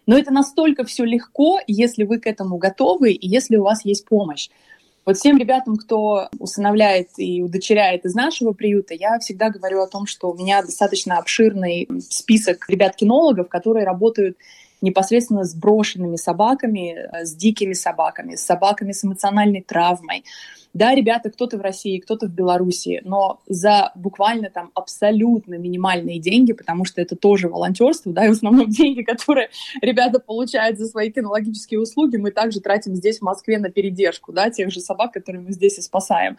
Но 0.05 0.17
это 0.17 0.31
настолько 0.31 0.83
все 0.83 1.05
легко, 1.05 1.59
если 1.65 2.03
вы 2.03 2.19
к 2.19 2.27
этому 2.27 2.57
готовы 2.57 3.11
и 3.11 3.27
если 3.27 3.55
у 3.55 3.63
вас 3.63 3.85
есть 3.85 4.05
помощь. 4.05 4.49
Вот 5.05 5.17
всем 5.17 5.37
ребятам, 5.37 5.75
кто 5.75 6.29
усыновляет 6.39 7.09
и 7.17 7.41
удочеряет 7.41 8.05
из 8.05 8.15
нашего 8.15 8.53
приюта, 8.53 8.93
я 8.93 9.19
всегда 9.19 9.49
говорю 9.49 9.81
о 9.81 9.87
том, 9.87 10.05
что 10.05 10.31
у 10.31 10.37
меня 10.37 10.61
достаточно 10.61 11.17
обширный 11.17 11.89
список 11.99 12.69
ребят-кинологов, 12.69 13.49
которые 13.49 13.85
работают 13.85 14.37
непосредственно 14.83 15.45
с 15.45 15.55
брошенными 15.55 16.17
собаками, 16.17 16.95
э, 16.95 17.25
с 17.25 17.33
дикими 17.33 17.73
собаками, 17.73 18.35
с 18.35 18.41
собаками 18.43 18.91
с 18.91 19.03
эмоциональной 19.03 19.61
травмой. 19.61 20.23
Да, 20.73 20.95
ребята, 20.95 21.29
кто-то 21.29 21.57
в 21.57 21.61
России, 21.61 21.99
кто-то 21.99 22.25
в 22.25 22.31
Беларуси, 22.31 23.01
но 23.05 23.41
за 23.47 23.91
буквально 23.93 24.49
там 24.49 24.71
абсолютно 24.73 25.53
минимальные 25.55 26.19
деньги, 26.19 26.53
потому 26.53 26.83
что 26.83 26.99
это 26.99 27.15
тоже 27.15 27.47
волонтерство, 27.47 28.11
да, 28.11 28.25
и 28.25 28.29
в 28.29 28.31
основном 28.31 28.69
деньги, 28.69 29.03
которые 29.03 29.49
ребята 29.81 30.19
получают 30.19 30.79
за 30.79 30.87
свои 30.87 31.11
кинологические 31.11 31.79
услуги, 31.79 32.17
мы 32.17 32.31
также 32.31 32.59
тратим 32.59 32.95
здесь, 32.95 33.19
в 33.19 33.21
Москве, 33.21 33.59
на 33.59 33.69
передержку, 33.69 34.33
да, 34.33 34.49
тех 34.49 34.71
же 34.71 34.79
собак, 34.79 35.13
которые 35.13 35.43
мы 35.43 35.51
здесь 35.51 35.77
и 35.77 35.81
спасаем. 35.81 36.37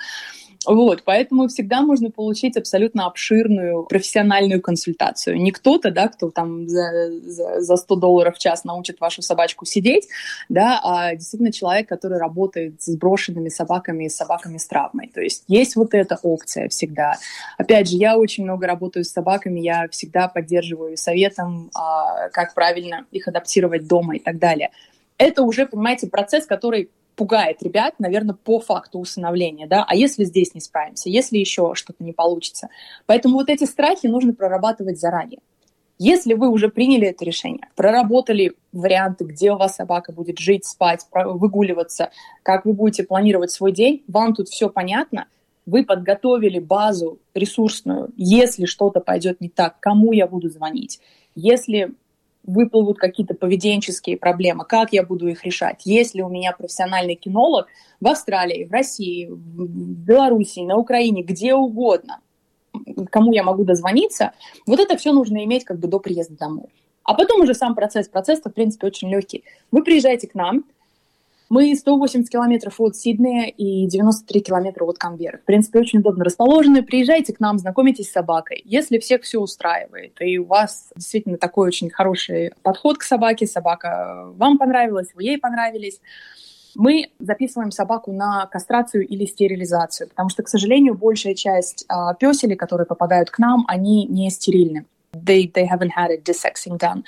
Вот, 0.66 1.02
поэтому 1.04 1.48
всегда 1.48 1.82
можно 1.82 2.10
получить 2.10 2.56
абсолютно 2.56 3.06
обширную 3.06 3.84
профессиональную 3.84 4.62
консультацию. 4.62 5.40
Не 5.40 5.50
кто-то, 5.50 5.90
да, 5.90 6.08
кто 6.08 6.30
там 6.30 6.68
за, 6.68 7.10
за, 7.22 7.60
за 7.60 7.76
100 7.76 7.96
долларов 7.96 8.36
в 8.36 8.38
час 8.38 8.64
научит 8.64 9.00
вашу 9.00 9.22
собачку 9.22 9.64
сидеть, 9.64 10.08
да, 10.48 10.80
а 10.82 11.14
действительно 11.14 11.52
человек, 11.52 11.88
который 11.88 12.18
работает 12.18 12.82
с 12.82 12.96
брошенными 12.96 13.48
собаками 13.48 14.04
и 14.04 14.08
собаками 14.08 14.58
с 14.58 14.66
травмой. 14.66 15.10
То 15.12 15.20
есть 15.20 15.44
есть 15.48 15.76
вот 15.76 15.94
эта 15.94 16.18
опция 16.22 16.68
всегда. 16.68 17.16
Опять 17.58 17.90
же, 17.90 17.96
я 17.96 18.16
очень 18.16 18.44
много 18.44 18.66
работаю 18.66 19.04
с 19.04 19.10
собаками, 19.10 19.60
я 19.60 19.88
всегда 19.90 20.28
поддерживаю 20.28 20.96
советом, 20.96 21.70
а, 21.74 22.28
как 22.30 22.54
правильно 22.54 23.06
их 23.10 23.28
адаптировать 23.28 23.86
дома 23.86 24.16
и 24.16 24.18
так 24.18 24.38
далее. 24.38 24.70
Это 25.18 25.42
уже, 25.42 25.66
понимаете, 25.66 26.08
процесс, 26.08 26.46
который 26.46 26.90
пугает 27.16 27.62
ребят, 27.62 27.94
наверное, 27.98 28.34
по 28.34 28.60
факту 28.60 28.98
усыновления, 28.98 29.66
да, 29.66 29.84
а 29.86 29.94
если 29.94 30.24
здесь 30.24 30.54
не 30.54 30.60
справимся, 30.60 31.08
если 31.08 31.38
еще 31.38 31.72
что-то 31.74 32.02
не 32.02 32.12
получится. 32.12 32.68
Поэтому 33.06 33.36
вот 33.36 33.48
эти 33.48 33.64
страхи 33.64 34.06
нужно 34.06 34.34
прорабатывать 34.34 35.00
заранее. 35.00 35.40
Если 35.98 36.34
вы 36.34 36.48
уже 36.48 36.68
приняли 36.68 37.08
это 37.08 37.24
решение, 37.24 37.68
проработали 37.76 38.54
варианты, 38.72 39.24
где 39.24 39.52
у 39.52 39.56
вас 39.56 39.76
собака 39.76 40.12
будет 40.12 40.38
жить, 40.38 40.64
спать, 40.64 41.06
выгуливаться, 41.12 42.10
как 42.42 42.64
вы 42.64 42.72
будете 42.72 43.04
планировать 43.04 43.52
свой 43.52 43.70
день, 43.70 44.02
вам 44.08 44.34
тут 44.34 44.48
все 44.48 44.68
понятно, 44.68 45.26
вы 45.66 45.84
подготовили 45.84 46.58
базу 46.58 47.20
ресурсную, 47.32 48.10
если 48.16 48.64
что-то 48.64 49.00
пойдет 49.00 49.40
не 49.40 49.48
так, 49.48 49.78
кому 49.78 50.12
я 50.12 50.26
буду 50.26 50.48
звонить, 50.48 51.00
если 51.36 51.94
выплывут 52.44 52.98
какие-то 52.98 53.34
поведенческие 53.34 54.16
проблемы, 54.16 54.64
как 54.64 54.92
я 54.92 55.02
буду 55.02 55.28
их 55.28 55.44
решать. 55.44 55.82
Если 55.84 56.22
у 56.22 56.28
меня 56.28 56.52
профессиональный 56.52 57.14
кинолог 57.14 57.66
в 58.00 58.06
Австралии, 58.06 58.64
в 58.64 58.72
России, 58.72 59.26
в 59.26 59.66
Беларуси, 60.06 60.60
на 60.60 60.76
Украине, 60.76 61.22
где 61.22 61.54
угодно, 61.54 62.20
кому 63.10 63.32
я 63.32 63.42
могу 63.42 63.64
дозвониться, 63.64 64.32
вот 64.66 64.80
это 64.80 64.96
все 64.96 65.12
нужно 65.12 65.44
иметь 65.44 65.64
как 65.64 65.78
бы 65.78 65.88
до 65.88 65.98
приезда 65.98 66.36
домой. 66.36 66.68
А 67.04 67.14
потом 67.14 67.42
уже 67.42 67.54
сам 67.54 67.74
процесс. 67.74 68.08
Процесс-то, 68.08 68.50
в 68.50 68.54
принципе, 68.54 68.86
очень 68.86 69.10
легкий. 69.10 69.44
Вы 69.70 69.82
приезжаете 69.84 70.26
к 70.26 70.34
нам, 70.34 70.64
мы 71.50 71.74
180 71.74 72.30
километров 72.30 72.80
от 72.80 72.96
Сиднея 72.96 73.48
и 73.48 73.86
93 73.86 74.40
километра 74.40 74.84
от 74.84 74.98
Камберы. 74.98 75.38
В 75.38 75.44
принципе, 75.44 75.80
очень 75.80 76.00
удобно 76.00 76.24
расположены. 76.24 76.82
Приезжайте 76.82 77.32
к 77.32 77.40
нам, 77.40 77.58
знакомитесь 77.58 78.08
с 78.08 78.12
собакой. 78.12 78.62
Если 78.64 78.98
всех 78.98 79.22
все 79.22 79.38
устраивает, 79.38 80.16
и 80.20 80.38
у 80.38 80.44
вас 80.44 80.90
действительно 80.96 81.38
такой 81.38 81.68
очень 81.68 81.90
хороший 81.90 82.52
подход 82.62 82.98
к 82.98 83.02
собаке, 83.02 83.46
собака 83.46 84.32
вам 84.36 84.58
понравилась, 84.58 85.08
вы 85.14 85.24
ей 85.24 85.38
понравились, 85.38 86.00
мы 86.74 87.10
записываем 87.18 87.70
собаку 87.70 88.12
на 88.12 88.46
кастрацию 88.46 89.06
или 89.06 89.26
стерилизацию, 89.26 90.08
потому 90.08 90.28
что, 90.28 90.42
к 90.42 90.48
сожалению, 90.48 90.94
большая 90.94 91.34
часть 91.34 91.84
а, 91.88 92.14
песелей, 92.14 92.56
которые 92.56 92.86
попадают 92.86 93.30
к 93.30 93.38
нам, 93.38 93.64
они 93.68 94.06
не 94.06 94.30
стерильны. 94.30 94.86
They, 95.12 95.50
they 95.52 95.68
haven't 95.68 95.90
had 95.96 96.10
a 96.10 96.18
desexing 96.18 96.78
done. 96.78 97.04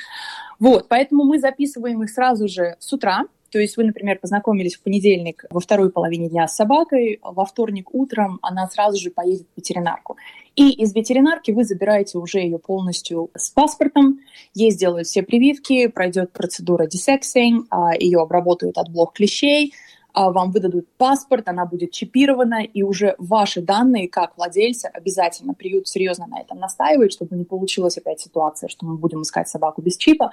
Вот, 0.60 0.86
поэтому 0.88 1.24
мы 1.24 1.40
записываем 1.40 2.02
их 2.02 2.10
сразу 2.10 2.46
же 2.46 2.76
с 2.78 2.92
утра, 2.92 3.24
то 3.56 3.60
есть 3.62 3.78
вы, 3.78 3.84
например, 3.84 4.18
познакомились 4.18 4.76
в 4.76 4.82
понедельник 4.82 5.46
во 5.48 5.60
второй 5.60 5.90
половине 5.90 6.28
дня 6.28 6.46
с 6.46 6.54
собакой, 6.54 7.20
во 7.22 7.46
вторник 7.46 7.94
утром 7.94 8.38
она 8.42 8.68
сразу 8.68 8.98
же 9.00 9.10
поедет 9.10 9.46
в 9.54 9.56
ветеринарку. 9.56 10.18
И 10.56 10.72
из 10.72 10.94
ветеринарки 10.94 11.52
вы 11.52 11.64
забираете 11.64 12.18
уже 12.18 12.40
ее 12.40 12.58
полностью 12.58 13.30
с 13.34 13.48
паспортом, 13.48 14.20
ей 14.52 14.70
сделают 14.72 15.06
все 15.06 15.22
прививки, 15.22 15.86
пройдет 15.86 16.32
процедура 16.32 16.86
десексинг, 16.86 17.66
ее 17.98 18.20
обработают 18.20 18.76
от 18.76 18.90
блок 18.90 19.14
клещей, 19.14 19.72
а, 19.72 19.76
вам 20.16 20.50
выдадут 20.50 20.88
паспорт, 20.96 21.48
она 21.48 21.66
будет 21.66 21.92
чипирована, 21.92 22.62
и 22.62 22.82
уже 22.82 23.14
ваши 23.18 23.60
данные 23.60 24.08
как 24.08 24.36
владельца 24.36 24.88
обязательно 24.88 25.54
приют 25.54 25.88
серьезно 25.88 26.26
на 26.26 26.40
этом 26.40 26.58
настаивает, 26.58 27.12
чтобы 27.12 27.36
не 27.36 27.44
получилась 27.44 27.98
опять 27.98 28.20
ситуация, 28.20 28.68
что 28.68 28.86
мы 28.86 28.96
будем 28.96 29.22
искать 29.22 29.48
собаку 29.48 29.82
без 29.82 29.96
чипа. 29.96 30.30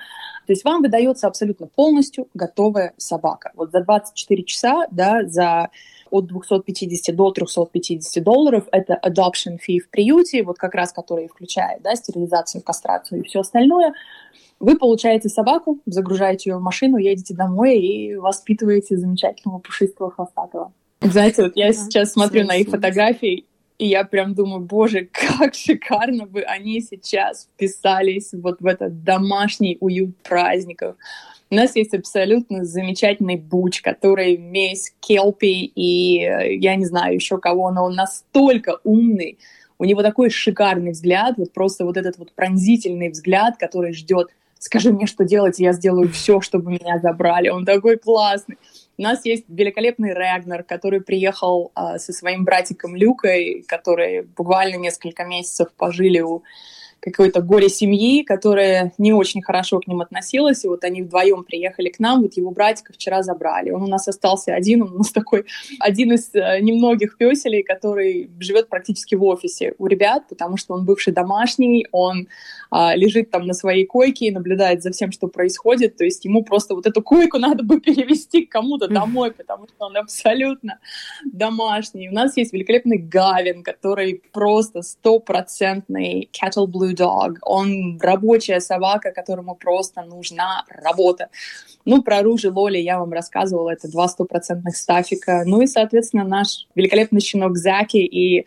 То 0.47 0.53
есть 0.53 0.63
вам 0.63 0.81
выдается 0.81 1.27
абсолютно 1.27 1.67
полностью 1.67 2.27
готовая 2.33 2.93
собака. 2.97 3.51
Вот 3.55 3.71
за 3.71 3.81
24 3.81 4.43
часа, 4.43 4.87
да, 4.89 5.25
за 5.25 5.69
от 6.13 6.27
250 6.27 7.15
до 7.15 7.31
350 7.31 8.23
долларов. 8.23 8.65
Это 8.71 8.99
adoption 9.03 9.57
fee 9.57 9.79
в 9.79 9.89
приюте, 9.89 10.43
вот 10.43 10.57
как 10.57 10.75
раз 10.75 10.93
который 10.93 11.27
включает 11.27 11.81
да, 11.81 11.95
стерилизацию, 11.95 12.61
кастрацию 12.61 13.21
и 13.21 13.27
все 13.27 13.39
остальное. 13.39 13.93
Вы 14.59 14.77
получаете 14.77 15.27
собаку, 15.27 15.79
загружаете 15.87 16.51
ее 16.51 16.57
в 16.57 16.61
машину, 16.61 16.97
едете 16.97 17.33
домой 17.33 17.79
и 17.79 18.15
воспитываете 18.15 18.95
замечательного 18.95 19.59
пушистого 19.59 20.11
хвостатого. 20.11 20.71
Знаете, 21.01 21.43
вот 21.43 21.53
я 21.55 21.73
сейчас 21.73 22.13
смотрю 22.13 22.45
на 22.45 22.55
их 22.55 22.69
фотографии, 22.69 23.45
и 23.79 23.87
я 23.87 24.05
прям 24.05 24.35
думаю, 24.35 24.61
боже, 24.61 25.09
как 25.37 25.55
шикарно 25.55 26.27
бы 26.27 26.41
они 26.41 26.79
сейчас 26.79 27.49
вписались 27.53 28.29
вот 28.33 28.61
в 28.61 28.65
этот 28.67 29.03
домашний 29.03 29.77
уют 29.81 30.15
праздников. 30.21 30.95
У 31.53 31.55
нас 31.55 31.75
есть 31.75 31.93
абсолютно 31.93 32.65
замечательный 32.65 33.35
буч, 33.35 33.83
который 33.83 34.37
весь 34.37 34.91
келпи 34.99 35.71
и 35.75 36.15
я 36.59 36.75
не 36.75 36.85
знаю 36.85 37.13
еще 37.13 37.37
кого, 37.37 37.69
но 37.69 37.85
он 37.85 37.93
настолько 37.93 38.79
умный, 38.83 39.37
у 39.77 39.85
него 39.85 40.01
такой 40.01 40.31
шикарный 40.31 40.93
взгляд, 40.93 41.35
вот 41.37 41.53
просто 41.53 41.85
вот 41.85 41.95
этот 41.95 42.17
вот 42.17 42.33
пронзительный 42.33 43.09
взгляд, 43.09 43.57
который 43.59 43.93
ждет 43.93 44.29
скажи 44.57 44.91
мне, 44.91 45.05
что 45.05 45.25
делать, 45.25 45.59
и 45.59 45.63
я 45.63 45.73
сделаю 45.73 46.09
все, 46.13 46.41
чтобы 46.41 46.71
меня 46.71 46.97
забрали. 46.97 47.49
Он 47.49 47.65
такой 47.65 47.97
классный. 47.97 48.57
У 48.97 49.03
нас 49.03 49.23
есть 49.23 49.43
великолепный 49.47 50.15
Регнер, 50.15 50.63
который 50.63 51.01
приехал 51.01 51.71
а, 51.75 51.99
со 51.99 52.13
своим 52.13 52.45
братиком 52.45 52.95
Люкой, 52.95 53.63
которые 53.67 54.23
буквально 54.23 54.77
несколько 54.77 55.23
месяцев 55.23 55.67
пожили 55.77 56.21
у 56.21 56.41
какой-то 57.03 57.41
горе 57.41 57.67
семьи, 57.67 58.23
которая 58.23 58.93
не 58.97 59.11
очень 59.11 59.41
хорошо 59.41 59.79
к 59.79 59.87
ним 59.87 59.99
относилась, 59.99 60.63
и 60.63 60.69
вот 60.69 60.83
они 60.85 61.01
вдвоем 61.01 61.43
приехали 61.43 61.89
к 61.89 61.99
нам, 61.99 62.21
вот 62.21 62.37
его 62.37 62.51
братика 62.51 62.93
вчера 62.93 63.23
забрали. 63.23 63.71
Он 63.71 63.83
у 63.83 63.87
нас 63.87 64.07
остался 64.07 64.55
один, 64.55 64.83
он 64.83 64.93
у 64.93 64.97
нас 64.99 65.11
такой 65.13 65.45
один 65.79 66.13
из 66.13 66.33
э, 66.33 66.59
немногих 66.61 67.17
песелей, 67.17 67.63
который 67.63 68.29
живет 68.39 68.69
практически 68.69 69.15
в 69.15 69.23
офисе 69.23 69.75
у 69.77 69.87
ребят, 69.87 70.23
потому 70.29 70.55
что 70.55 70.75
он 70.75 70.85
бывший 70.85 71.11
домашний, 71.11 71.87
он 71.91 72.27
а, 72.71 72.95
лежит 72.95 73.29
там 73.29 73.45
на 73.45 73.53
своей 73.53 73.85
койке 73.85 74.27
и 74.27 74.31
наблюдает 74.31 74.81
за 74.81 74.91
всем, 74.91 75.11
что 75.11 75.27
происходит, 75.27 75.97
то 75.97 76.05
есть 76.05 76.23
ему 76.23 76.43
просто 76.43 76.73
вот 76.73 76.85
эту 76.85 77.01
койку 77.01 77.37
надо 77.39 77.63
бы 77.63 77.81
перевести 77.81 78.45
к 78.45 78.51
кому-то 78.51 78.87
домой, 78.87 79.31
потому 79.31 79.67
что 79.67 79.85
он 79.85 79.97
абсолютно 79.97 80.79
домашний. 81.25 82.09
У 82.09 82.13
нас 82.13 82.37
есть 82.37 82.53
великолепный 82.53 82.97
Гавин, 82.97 83.61
который 83.63 84.21
просто 84.31 84.81
стопроцентный 84.81 86.29
cattle 86.31 86.65
blue 86.65 86.92
Dog. 86.93 87.37
Он 87.41 87.99
рабочая 87.99 88.59
собака, 88.59 89.11
которому 89.11 89.55
просто 89.55 90.01
нужна 90.01 90.65
работа. 90.67 91.29
Ну, 91.85 92.01
про 92.01 92.21
Ружи 92.21 92.51
Лоли 92.51 92.77
я 92.77 92.99
вам 92.99 93.11
рассказывала, 93.11 93.71
это 93.71 93.91
два 93.91 94.07
стопроцентных 94.07 94.75
стафика. 94.77 95.43
Ну 95.45 95.61
и, 95.61 95.67
соответственно, 95.67 96.23
наш 96.23 96.67
великолепный 96.75 97.21
щенок 97.21 97.57
Заки 97.57 97.97
и 97.97 98.45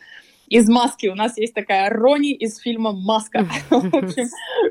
из 0.49 0.69
«Маски» 0.69 1.09
у 1.09 1.15
нас 1.15 1.37
есть 1.37 1.55
такая 1.55 1.91
Рони 1.91 2.33
из 2.33 2.59
фильма 2.59 2.93
«Маска». 2.93 3.49
В 3.71 3.95
общем, 3.95 4.29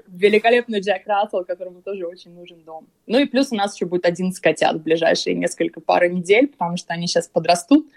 великолепный 0.08 0.80
Джек 0.80 1.06
Рассел, 1.06 1.44
которому 1.44 1.82
тоже 1.82 2.06
очень 2.06 2.32
нужен 2.32 2.64
дом. 2.66 2.88
Ну 3.08 3.20
и 3.20 3.26
плюс 3.26 3.52
у 3.52 3.56
нас 3.56 3.76
еще 3.76 3.86
будет 3.86 4.06
11 4.06 4.40
котят 4.40 4.78
в 4.78 4.84
ближайшие 4.84 5.36
несколько 5.36 5.82
пары 5.82 6.10
недель, 6.10 6.48
потому 6.48 6.78
что 6.78 6.94
они 6.94 7.08
сейчас 7.08 7.28
подрастут. 7.28 7.88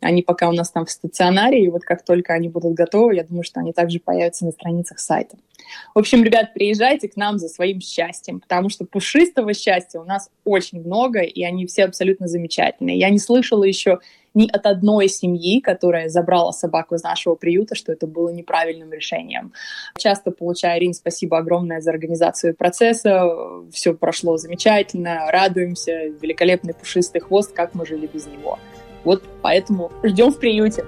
Они 0.00 0.22
пока 0.22 0.48
у 0.48 0.52
нас 0.52 0.70
там 0.70 0.86
в 0.86 0.90
стационаре, 0.90 1.64
и 1.64 1.68
вот 1.68 1.82
как 1.82 2.04
только 2.04 2.34
они 2.34 2.48
будут 2.48 2.74
готовы, 2.74 3.14
я 3.14 3.24
думаю, 3.24 3.44
что 3.44 3.60
они 3.60 3.72
также 3.72 3.98
появятся 3.98 4.44
на 4.44 4.52
страницах 4.52 4.98
сайта. 4.98 5.36
В 5.94 5.98
общем, 5.98 6.22
ребят, 6.22 6.52
приезжайте 6.54 7.08
к 7.08 7.16
нам 7.16 7.38
за 7.38 7.48
своим 7.48 7.80
счастьем, 7.80 8.40
потому 8.40 8.68
что 8.68 8.84
пушистого 8.84 9.54
счастья 9.54 10.00
у 10.00 10.04
нас 10.04 10.30
очень 10.44 10.80
много, 10.80 11.20
и 11.20 11.42
они 11.44 11.66
все 11.66 11.84
абсолютно 11.84 12.28
замечательные. 12.28 12.98
Я 12.98 13.10
не 13.10 13.18
слышала 13.18 13.64
еще 13.64 14.00
ни 14.34 14.48
от 14.48 14.66
одной 14.66 15.08
семьи, 15.08 15.60
которая 15.60 16.08
забрала 16.08 16.52
собаку 16.52 16.94
из 16.94 17.02
нашего 17.02 17.34
приюта, 17.34 17.74
что 17.74 17.92
это 17.92 18.06
было 18.06 18.30
неправильным 18.30 18.92
решением. 18.92 19.52
Часто 19.96 20.30
получаю, 20.30 20.80
Рин, 20.80 20.94
спасибо 20.94 21.38
огромное 21.38 21.80
за 21.80 21.90
организацию 21.90 22.54
процесса, 22.54 23.28
все 23.72 23.94
прошло 23.94 24.36
замечательно, 24.36 25.30
радуемся, 25.30 26.06
великолепный 26.20 26.74
пушистый 26.74 27.20
хвост, 27.20 27.52
как 27.52 27.74
мы 27.74 27.86
жили 27.86 28.08
без 28.12 28.26
него. 28.26 28.58
Вот 29.04 29.22
поэтому 29.42 29.90
ждем 30.02 30.30
в 30.30 30.38
приюте. 30.38 30.84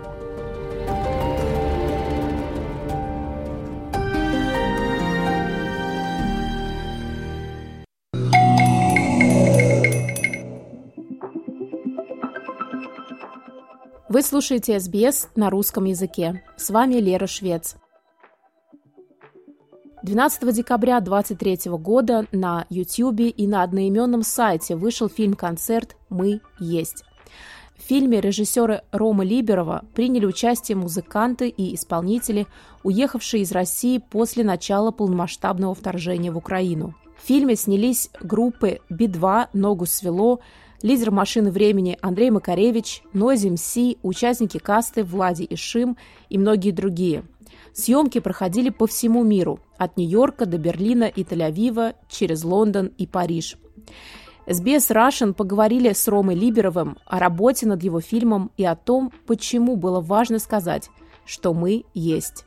Вы 14.14 14.22
слушаете 14.22 14.79
СБС 14.79 15.27
на 15.35 15.50
русском 15.50 15.87
языке. 15.87 16.44
С 16.57 16.70
вами 16.70 17.00
Лера 17.00 17.27
Швец. 17.27 17.74
12 20.05 20.55
декабря 20.55 21.00
2023 21.00 21.72
года 21.72 22.24
на 22.31 22.64
YouTube 22.70 23.22
и 23.37 23.46
на 23.48 23.64
одноименном 23.64 24.22
сайте 24.22 24.77
вышел 24.77 25.09
фильм-концерт 25.09 25.96
«Мы 26.11 26.42
есть». 26.61 27.03
В 27.77 27.83
фильме 27.83 28.20
режиссеры 28.20 28.83
Рома 28.92 29.24
Либерова 29.24 29.85
приняли 29.96 30.27
участие 30.27 30.77
музыканты 30.77 31.48
и 31.48 31.74
исполнители, 31.74 32.46
уехавшие 32.85 33.42
из 33.42 33.50
России 33.50 33.98
после 33.98 34.44
начала 34.44 34.92
полномасштабного 34.92 35.74
вторжения 35.74 36.31
в 36.31 36.38
Украину. 36.38 36.94
В 37.20 37.27
фильме 37.27 37.57
снялись 37.57 38.11
группы 38.20 38.79
Би-2, 38.90 39.48
«Ногу 39.55 39.87
свело», 39.87 40.38
лидер 40.85 41.11
«Машины 41.11 41.51
времени» 41.51 41.97
Андрей 42.03 42.31
Макаревич, 42.31 43.03
Нойзи 43.14 43.49
МС, 43.49 43.97
участники 44.03 44.59
касты 44.59 45.03
Влади 45.03 45.47
Ишим 45.49 45.97
и 46.29 46.37
многие 46.37 46.73
другие. 46.73 47.25
Съемки 47.73 48.20
проходили 48.20 48.68
по 48.68 48.87
всему 48.87 49.25
миру, 49.25 49.61
от 49.79 49.97
Нью-Йорка 49.97 50.44
до 50.44 50.59
Берлина 50.59 51.05
и 51.05 51.25
Тель-Авива, 51.25 51.94
через 52.11 52.44
Лондон 52.44 52.92
и 52.99 53.07
Париж. 53.07 53.57
SBS 54.47 54.94
Russian 54.94 55.33
поговорили 55.33 55.94
с 55.94 56.07
Ромой 56.07 56.35
Либеровым 56.35 56.99
о 57.07 57.18
работе 57.18 57.66
над 57.66 57.83
его 57.83 58.03
фильмом 58.03 58.51
и 58.59 58.64
о 58.66 58.77
том, 58.77 59.11
почему 59.27 59.77
было 59.77 60.03
важно 60.03 60.38
сказать, 60.38 60.90
что 61.25 61.55
мы 61.55 61.85
есть. 61.94 62.44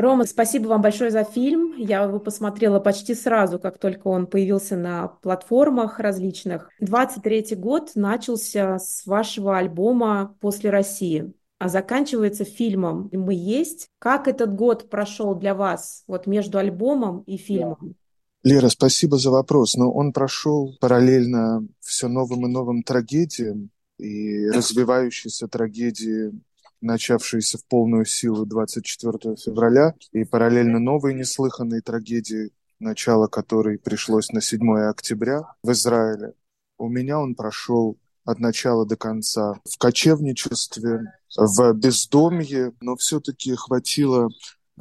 Рома, 0.00 0.24
спасибо 0.24 0.68
вам 0.68 0.82
большое 0.82 1.10
за 1.10 1.24
фильм. 1.24 1.74
Я 1.76 2.04
его 2.04 2.18
посмотрела 2.18 2.80
почти 2.80 3.14
сразу, 3.14 3.58
как 3.58 3.78
только 3.78 4.08
он 4.08 4.26
появился 4.26 4.76
на 4.76 5.08
платформах 5.08 5.98
различных. 5.98 6.70
23 6.80 7.56
год 7.56 7.92
начался 7.94 8.78
с 8.78 9.04
вашего 9.06 9.58
альбома 9.58 10.36
«После 10.40 10.70
России», 10.70 11.32
а 11.58 11.68
заканчивается 11.68 12.44
фильмом 12.44 13.08
«Мы 13.12 13.34
есть». 13.34 13.88
Как 13.98 14.28
этот 14.28 14.54
год 14.54 14.88
прошел 14.88 15.34
для 15.34 15.54
вас 15.54 16.04
вот 16.06 16.26
между 16.26 16.58
альбомом 16.58 17.20
и 17.26 17.36
фильмом? 17.36 17.94
Лера, 18.42 18.68
спасибо 18.68 19.18
за 19.18 19.30
вопрос. 19.30 19.76
Но 19.76 19.92
он 19.92 20.12
прошел 20.12 20.76
параллельно 20.80 21.66
все 21.80 22.08
новым 22.08 22.46
и 22.46 22.50
новым 22.50 22.82
трагедиям 22.82 23.70
и 23.98 24.48
развивающейся 24.48 25.46
трагедии 25.46 26.32
начавшиеся 26.80 27.58
в 27.58 27.64
полную 27.66 28.04
силу 28.04 28.46
24 28.46 29.36
февраля, 29.36 29.94
и 30.12 30.24
параллельно 30.24 30.78
новые 30.78 31.14
неслыханные 31.14 31.82
трагедии, 31.82 32.50
начало 32.78 33.26
которой 33.26 33.78
пришлось 33.78 34.30
на 34.30 34.40
7 34.40 34.88
октября 34.88 35.42
в 35.62 35.70
Израиле. 35.72 36.34
У 36.78 36.88
меня 36.88 37.18
он 37.20 37.34
прошел 37.34 37.98
от 38.24 38.38
начала 38.38 38.86
до 38.86 38.96
конца 38.96 39.60
в 39.64 39.78
кочевничестве, 39.78 41.12
в 41.36 41.72
бездомье, 41.74 42.72
но 42.80 42.96
все-таки 42.96 43.54
хватило 43.54 44.28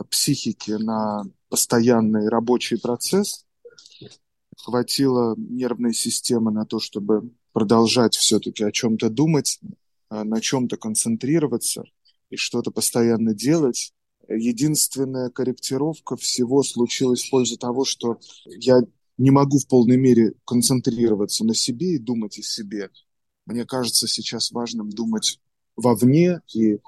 психики 0.09 0.71
на 0.71 1.23
постоянный 1.49 2.29
рабочий 2.29 2.77
процесс, 2.77 3.45
хватило 4.57 5.35
нервной 5.37 5.93
системы 5.93 6.51
на 6.51 6.65
то, 6.65 6.79
чтобы 6.79 7.31
продолжать 7.53 8.15
все-таки 8.15 8.63
о 8.63 8.71
чем-то 8.71 9.09
думать, 9.09 9.59
на 10.09 10.41
чем-то 10.41 10.77
концентрироваться 10.77 11.83
и 12.29 12.35
что-то 12.35 12.71
постоянно 12.71 13.33
делать. 13.33 13.93
Единственная 14.27 15.29
корректировка 15.29 16.15
всего 16.15 16.63
случилась 16.63 17.23
в 17.23 17.31
пользу 17.31 17.57
того, 17.57 17.85
что 17.85 18.19
я 18.45 18.81
не 19.17 19.31
могу 19.31 19.59
в 19.59 19.67
полной 19.67 19.97
мере 19.97 20.33
концентрироваться 20.45 21.43
на 21.43 21.53
себе 21.53 21.95
и 21.95 21.99
думать 21.99 22.39
о 22.39 22.43
себе. 22.43 22.89
Мне 23.45 23.65
кажется 23.65 24.07
сейчас 24.07 24.51
важным 24.51 24.89
думать 24.89 25.39
вовне 25.75 26.41
и 26.53 26.79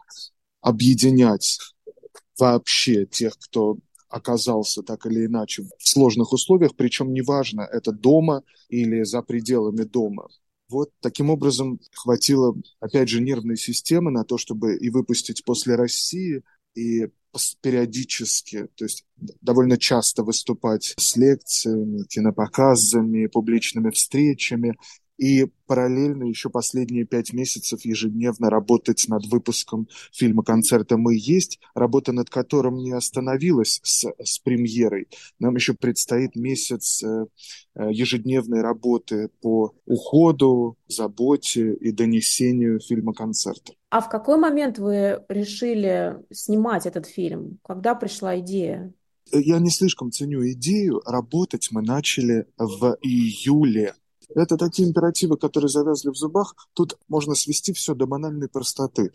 объединять 0.62 1.60
вообще 2.38 3.05
тех, 3.05 3.38
кто 3.38 3.77
оказался 4.10 4.84
так 4.84 5.05
или 5.05 5.25
иначе 5.25 5.63
в 5.63 5.88
сложных 5.88 6.34
условиях, 6.34 6.75
причем 6.75 7.13
неважно, 7.13 7.62
это 7.62 7.91
дома 7.91 8.43
или 8.69 9.03
за 9.03 9.21
пределами 9.21 9.84
дома. 9.84 10.27
Вот 10.71 10.89
таким 11.01 11.29
образом 11.29 11.79
хватило, 11.93 12.55
опять 12.79 13.10
же, 13.10 13.21
нервной 13.21 13.57
системы 13.57 14.10
на 14.10 14.23
то, 14.23 14.38
чтобы 14.38 14.77
и 14.77 14.89
выпустить 14.89 15.43
после 15.43 15.75
России, 15.75 16.43
и 16.75 17.10
периодически, 17.62 18.67
то 18.75 18.86
есть 18.86 19.05
довольно 19.41 19.77
часто 19.77 20.23
выступать 20.23 20.93
с 20.97 21.15
лекциями, 21.15 22.03
кинопоказами, 22.05 23.27
публичными 23.27 23.89
встречами, 23.91 24.75
и 25.17 25.47
параллельно 25.67 26.24
еще 26.24 26.50
последние 26.50 27.06
пять 27.06 27.32
месяцев 27.32 27.86
ежедневно 27.86 28.50
работать 28.50 29.06
над 29.08 29.26
выпуском 29.28 29.88
фильма-концерта 30.12 30.97
«Мы 30.97 31.15
есть», 31.15 31.60
работа 31.76 32.12
над 32.12 32.30
которым 32.30 32.78
не 32.78 32.91
остановилась 32.91 33.80
с, 33.84 34.06
с 34.24 34.39
премьерой. 34.39 35.08
Нам 35.39 35.56
еще 35.56 35.74
предстоит 35.74 36.36
месяц 36.36 37.04
э, 37.04 37.26
э, 37.76 37.91
ежедневной 37.91 38.62
работы 38.62 39.30
по 39.41 39.74
уходу, 39.86 40.78
заботе 40.88 41.74
и 41.74 41.91
донесению 41.91 42.80
фильма-концерта. 42.80 43.74
А 43.91 44.02
в 44.02 44.10
какой 44.10 44.38
момент 44.38 44.80
вы 44.80 45.24
решили 45.30 46.17
снимать 46.32 46.86
этот 46.86 47.06
фильм? 47.06 47.60
Когда 47.63 47.93
пришла 47.95 48.39
идея? 48.39 48.93
Я 49.32 49.60
не 49.60 49.69
слишком 49.69 50.12
ценю 50.12 50.50
идею. 50.52 51.02
Работать 51.06 51.69
мы 51.71 51.82
начали 51.82 52.47
в 52.58 52.97
июле 53.02 53.93
это 54.36 54.58
такие 54.58 54.88
императивы, 54.88 55.38
которые 55.38 55.70
завязли 55.70 56.10
в 56.10 56.15
зубах. 56.15 56.56
Тут 56.74 56.98
можно 57.08 57.36
свести 57.36 57.74
все 57.74 57.96
до 57.96 58.06
банальной 58.06 58.50
простоты. 58.50 59.12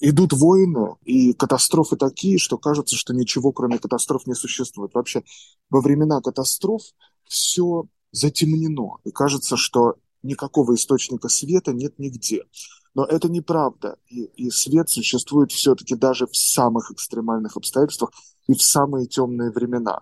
Идут 0.00 0.32
войны 0.32 0.96
и 1.04 1.34
катастрофы 1.34 1.96
такие, 1.96 2.38
что 2.38 2.56
кажется, 2.56 2.96
что 2.96 3.12
ничего 3.12 3.52
кроме 3.52 3.78
катастроф 3.78 4.26
не 4.26 4.34
существует. 4.34 4.94
Вообще, 4.94 5.22
во 5.68 5.80
времена 5.80 6.20
катастроф 6.20 6.82
все 7.28 7.84
затемнено. 8.12 8.96
И 9.04 9.10
кажется, 9.10 9.56
что 9.56 9.96
никакого 10.22 10.74
источника 10.74 11.28
света 11.28 11.72
нет 11.72 11.98
нигде. 11.98 12.44
Но 12.94 13.04
это 13.04 13.28
неправда. 13.28 13.98
И, 14.08 14.24
и 14.24 14.50
свет 14.50 14.88
существует 14.88 15.52
все-таки 15.52 15.94
даже 15.94 16.26
в 16.26 16.36
самых 16.36 16.90
экстремальных 16.90 17.56
обстоятельствах 17.56 18.10
и 18.48 18.54
в 18.54 18.62
самые 18.62 19.06
темные 19.06 19.50
времена. 19.50 20.00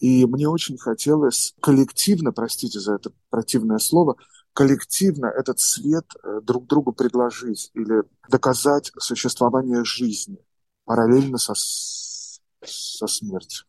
И 0.00 0.24
мне 0.24 0.48
очень 0.48 0.78
хотелось 0.78 1.54
коллективно, 1.60 2.32
простите 2.32 2.80
за 2.80 2.94
это 2.94 3.12
противное 3.28 3.78
слово, 3.78 4.16
коллективно 4.54 5.26
этот 5.26 5.60
свет 5.60 6.06
э, 6.22 6.40
друг 6.42 6.66
другу 6.66 6.92
предложить 6.92 7.70
или 7.74 8.02
доказать 8.28 8.90
существование 8.98 9.84
жизни 9.84 10.38
параллельно 10.86 11.38
со, 11.38 11.54
со 11.54 13.06
смертью. 13.06 13.66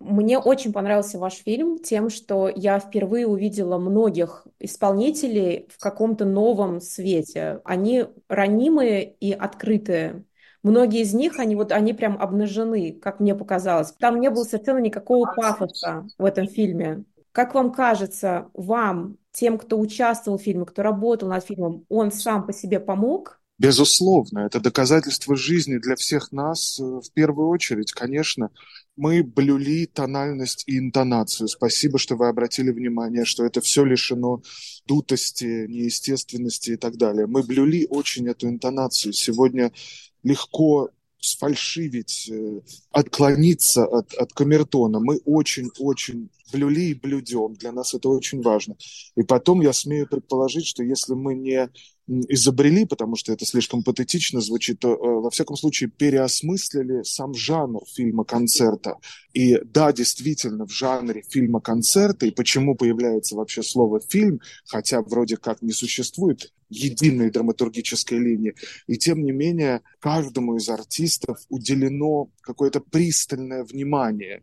Мне 0.00 0.38
очень 0.38 0.72
понравился 0.72 1.18
ваш 1.18 1.34
фильм 1.34 1.80
тем, 1.80 2.08
что 2.08 2.48
я 2.48 2.78
впервые 2.78 3.26
увидела 3.26 3.78
многих 3.78 4.46
исполнителей 4.60 5.68
в 5.74 5.80
каком-то 5.80 6.24
новом 6.24 6.80
свете. 6.80 7.60
Они 7.64 8.06
ранимые 8.28 9.12
и 9.12 9.32
открытые. 9.32 10.24
Многие 10.62 11.02
из 11.02 11.14
них, 11.14 11.38
они 11.38 11.54
вот, 11.54 11.72
они 11.72 11.92
прям 11.92 12.20
обнажены, 12.20 12.92
как 12.92 13.20
мне 13.20 13.34
показалось. 13.34 13.92
Там 13.92 14.20
не 14.20 14.30
было 14.30 14.44
совершенно 14.44 14.78
никакого 14.78 15.32
пафоса 15.34 16.06
в 16.18 16.24
этом 16.24 16.48
фильме. 16.48 17.04
Как 17.32 17.54
вам 17.54 17.72
кажется, 17.72 18.48
вам, 18.54 19.16
тем, 19.32 19.58
кто 19.58 19.78
участвовал 19.78 20.38
в 20.38 20.42
фильме, 20.42 20.64
кто 20.64 20.82
работал 20.82 21.28
над 21.28 21.44
фильмом, 21.44 21.84
он 21.88 22.10
сам 22.10 22.44
по 22.44 22.52
себе 22.52 22.80
помог? 22.80 23.38
Безусловно, 23.58 24.40
это 24.40 24.60
доказательство 24.60 25.34
жизни 25.34 25.78
для 25.78 25.96
всех 25.96 26.30
нас 26.30 26.78
э, 26.78 26.82
в 26.84 27.12
первую 27.12 27.48
очередь, 27.48 27.92
конечно. 27.92 28.50
Мы 28.96 29.24
блюли 29.24 29.86
тональность 29.86 30.62
и 30.68 30.78
интонацию. 30.78 31.48
Спасибо, 31.48 31.98
что 31.98 32.14
вы 32.14 32.28
обратили 32.28 32.70
внимание, 32.70 33.24
что 33.24 33.44
это 33.44 33.60
все 33.60 33.84
лишено 33.84 34.42
дутости, 34.86 35.66
неестественности 35.66 36.70
и 36.70 36.76
так 36.76 36.98
далее. 36.98 37.26
Мы 37.26 37.42
блюли 37.42 37.86
очень 37.90 38.28
эту 38.28 38.48
интонацию. 38.48 39.12
Сегодня 39.12 39.72
легко 40.28 40.90
сфальшивить, 41.20 42.28
э, 42.30 42.60
отклониться 42.90 43.84
от, 43.84 44.14
от 44.14 44.32
камертона. 44.32 45.00
Мы 45.00 45.18
очень-очень 45.24 46.30
блюли 46.52 46.90
и 46.90 46.94
блюдем. 46.94 47.54
Для 47.54 47.72
нас 47.72 47.94
это 47.94 48.08
очень 48.08 48.42
важно. 48.42 48.76
И 49.16 49.22
потом 49.22 49.60
я 49.60 49.72
смею 49.72 50.06
предположить, 50.08 50.66
что 50.66 50.82
если 50.82 51.14
мы 51.14 51.34
не 51.34 51.68
изобрели, 52.08 52.86
потому 52.86 53.16
что 53.16 53.32
это 53.32 53.44
слишком 53.44 53.82
патетично 53.82 54.40
звучит, 54.40 54.78
то, 54.78 54.94
э, 54.94 54.96
во 54.96 55.30
всяком 55.30 55.56
случае, 55.56 55.90
переосмыслили 55.90 57.02
сам 57.02 57.34
жанр 57.34 57.80
фильма-концерта. 57.94 58.96
И 59.34 59.58
да, 59.64 59.92
действительно, 59.92 60.66
в 60.66 60.70
жанре 60.70 61.22
фильма-концерта, 61.28 62.26
и 62.26 62.30
почему 62.30 62.76
появляется 62.76 63.36
вообще 63.36 63.62
слово 63.62 64.00
«фильм», 64.00 64.40
хотя 64.64 65.02
вроде 65.02 65.36
как 65.36 65.60
не 65.62 65.72
существует 65.72 66.50
единой 66.68 67.30
драматургической 67.30 68.18
линии. 68.18 68.54
И 68.86 68.96
тем 68.96 69.24
не 69.24 69.32
менее, 69.32 69.82
каждому 70.00 70.56
из 70.56 70.68
артистов 70.68 71.38
уделено 71.48 72.30
какое-то 72.40 72.80
пристальное 72.80 73.64
внимание. 73.64 74.42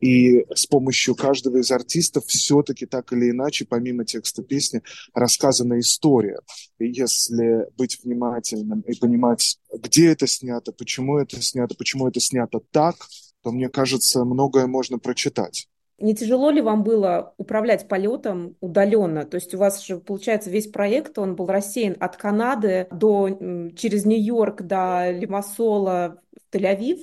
И 0.00 0.44
с 0.54 0.66
помощью 0.66 1.14
каждого 1.14 1.58
из 1.58 1.70
артистов 1.70 2.24
все-таки 2.26 2.86
так 2.86 3.12
или 3.12 3.30
иначе, 3.30 3.64
помимо 3.64 4.04
текста 4.04 4.42
песни, 4.42 4.82
рассказана 5.14 5.78
история. 5.80 6.40
И 6.78 6.86
если 6.86 7.66
быть 7.76 7.98
внимательным 8.02 8.80
и 8.82 8.94
понимать, 8.94 9.58
где 9.72 10.08
это 10.08 10.26
снято, 10.26 10.72
почему 10.72 11.18
это 11.18 11.40
снято, 11.40 11.74
почему 11.74 12.08
это 12.08 12.20
снято 12.20 12.60
так, 12.70 12.96
то, 13.42 13.50
мне 13.50 13.68
кажется, 13.68 14.24
многое 14.24 14.66
можно 14.66 14.98
прочитать. 14.98 15.68
Не 16.02 16.16
тяжело 16.16 16.50
ли 16.50 16.60
вам 16.60 16.82
было 16.82 17.32
управлять 17.36 17.86
полетом 17.86 18.56
удаленно? 18.60 19.24
То 19.24 19.36
есть 19.36 19.54
у 19.54 19.58
вас 19.58 19.84
же, 19.86 19.98
получается, 19.98 20.50
весь 20.50 20.66
проект, 20.66 21.16
он 21.16 21.36
был 21.36 21.46
рассеян 21.46 21.96
от 22.00 22.16
Канады 22.16 22.88
до, 22.90 23.28
через 23.76 24.04
Нью-Йорк 24.04 24.62
до 24.62 25.12
Лимассола 25.12 26.20
в 26.32 26.56
Тель-Авив, 26.56 26.98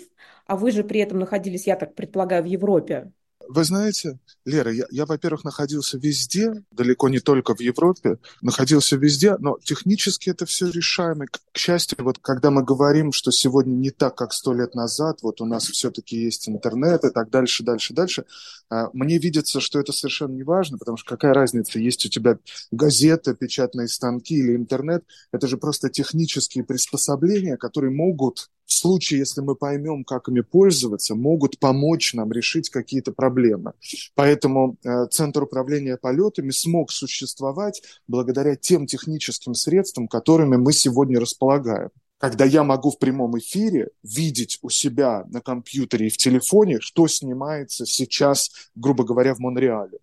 а 0.47 0.57
вы 0.57 0.71
же 0.71 0.83
при 0.83 0.99
этом 0.99 1.19
находились, 1.19 1.65
я 1.65 1.77
так 1.77 1.95
предполагаю, 1.95 2.43
в 2.43 2.47
Европе. 2.47 3.13
Вы 3.51 3.63
знаете, 3.63 4.19
Лера, 4.45 4.71
я, 4.71 4.85
я, 4.91 5.07
во-первых, 5.07 5.43
находился 5.43 5.97
везде, 5.97 6.63
далеко 6.69 7.09
не 7.09 7.19
только 7.19 7.55
в 7.55 7.59
Европе, 7.61 8.19
находился 8.43 8.95
везде, 8.95 9.37
но 9.39 9.57
технически 9.63 10.29
это 10.29 10.45
все 10.45 10.69
решаемо. 10.69 11.25
К, 11.25 11.39
к 11.51 11.57
счастью, 11.57 11.97
вот 12.03 12.19
когда 12.19 12.51
мы 12.51 12.63
говорим, 12.63 13.11
что 13.11 13.31
сегодня 13.31 13.73
не 13.73 13.89
так, 13.89 14.13
как 14.13 14.33
сто 14.33 14.53
лет 14.53 14.75
назад, 14.75 15.23
вот 15.23 15.41
у 15.41 15.47
нас 15.47 15.63
все-таки 15.65 16.15
есть 16.15 16.47
интернет 16.47 17.03
и 17.03 17.09
так 17.09 17.31
дальше, 17.31 17.63
дальше, 17.63 17.95
дальше, 17.95 18.25
а, 18.69 18.91
мне 18.93 19.17
видится, 19.17 19.59
что 19.59 19.79
это 19.79 19.93
совершенно 19.93 20.33
не 20.33 20.43
важно, 20.43 20.77
потому 20.77 20.97
что 20.97 21.09
какая 21.09 21.33
разница, 21.33 21.79
есть 21.79 22.05
у 22.05 22.09
тебя 22.09 22.37
газета, 22.69 23.33
печатные 23.33 23.87
станки 23.87 24.35
или 24.35 24.55
интернет, 24.55 25.03
это 25.31 25.47
же 25.47 25.57
просто 25.57 25.89
технические 25.89 26.63
приспособления, 26.63 27.57
которые 27.57 27.89
могут 27.89 28.51
в 28.69 28.73
случае, 28.73 29.19
если 29.19 29.41
мы 29.41 29.55
поймем, 29.55 30.03
как 30.03 30.29
ими 30.29 30.41
пользоваться, 30.41 31.15
могут 31.15 31.57
помочь 31.57 32.13
нам 32.13 32.31
решить 32.31 32.69
какие-то 32.69 33.11
проблемы. 33.11 33.73
Поэтому 34.13 34.77
э, 34.83 35.07
Центр 35.09 35.43
управления 35.43 35.97
полетами 35.97 36.51
смог 36.51 36.91
существовать 36.91 37.81
благодаря 38.07 38.55
тем 38.55 38.85
техническим 38.85 39.55
средствам, 39.55 40.07
которыми 40.07 40.55
мы 40.57 40.71
сегодня 40.71 41.19
располагаем 41.19 41.89
когда 42.19 42.43
я 42.43 42.65
могу 42.65 42.91
в 42.91 42.99
прямом 42.99 43.39
эфире 43.39 43.91
видеть 44.03 44.59
у 44.61 44.69
себя 44.69 45.23
на 45.29 45.39
компьютере 45.39 46.07
и 46.07 46.09
в 46.09 46.17
телефоне, 46.17 46.81
что 46.81 47.07
снимается 47.07 47.85
сейчас, 47.85 48.51
грубо 48.75 49.05
говоря, 49.05 49.33
в 49.33 49.39
Монреале. 49.39 49.99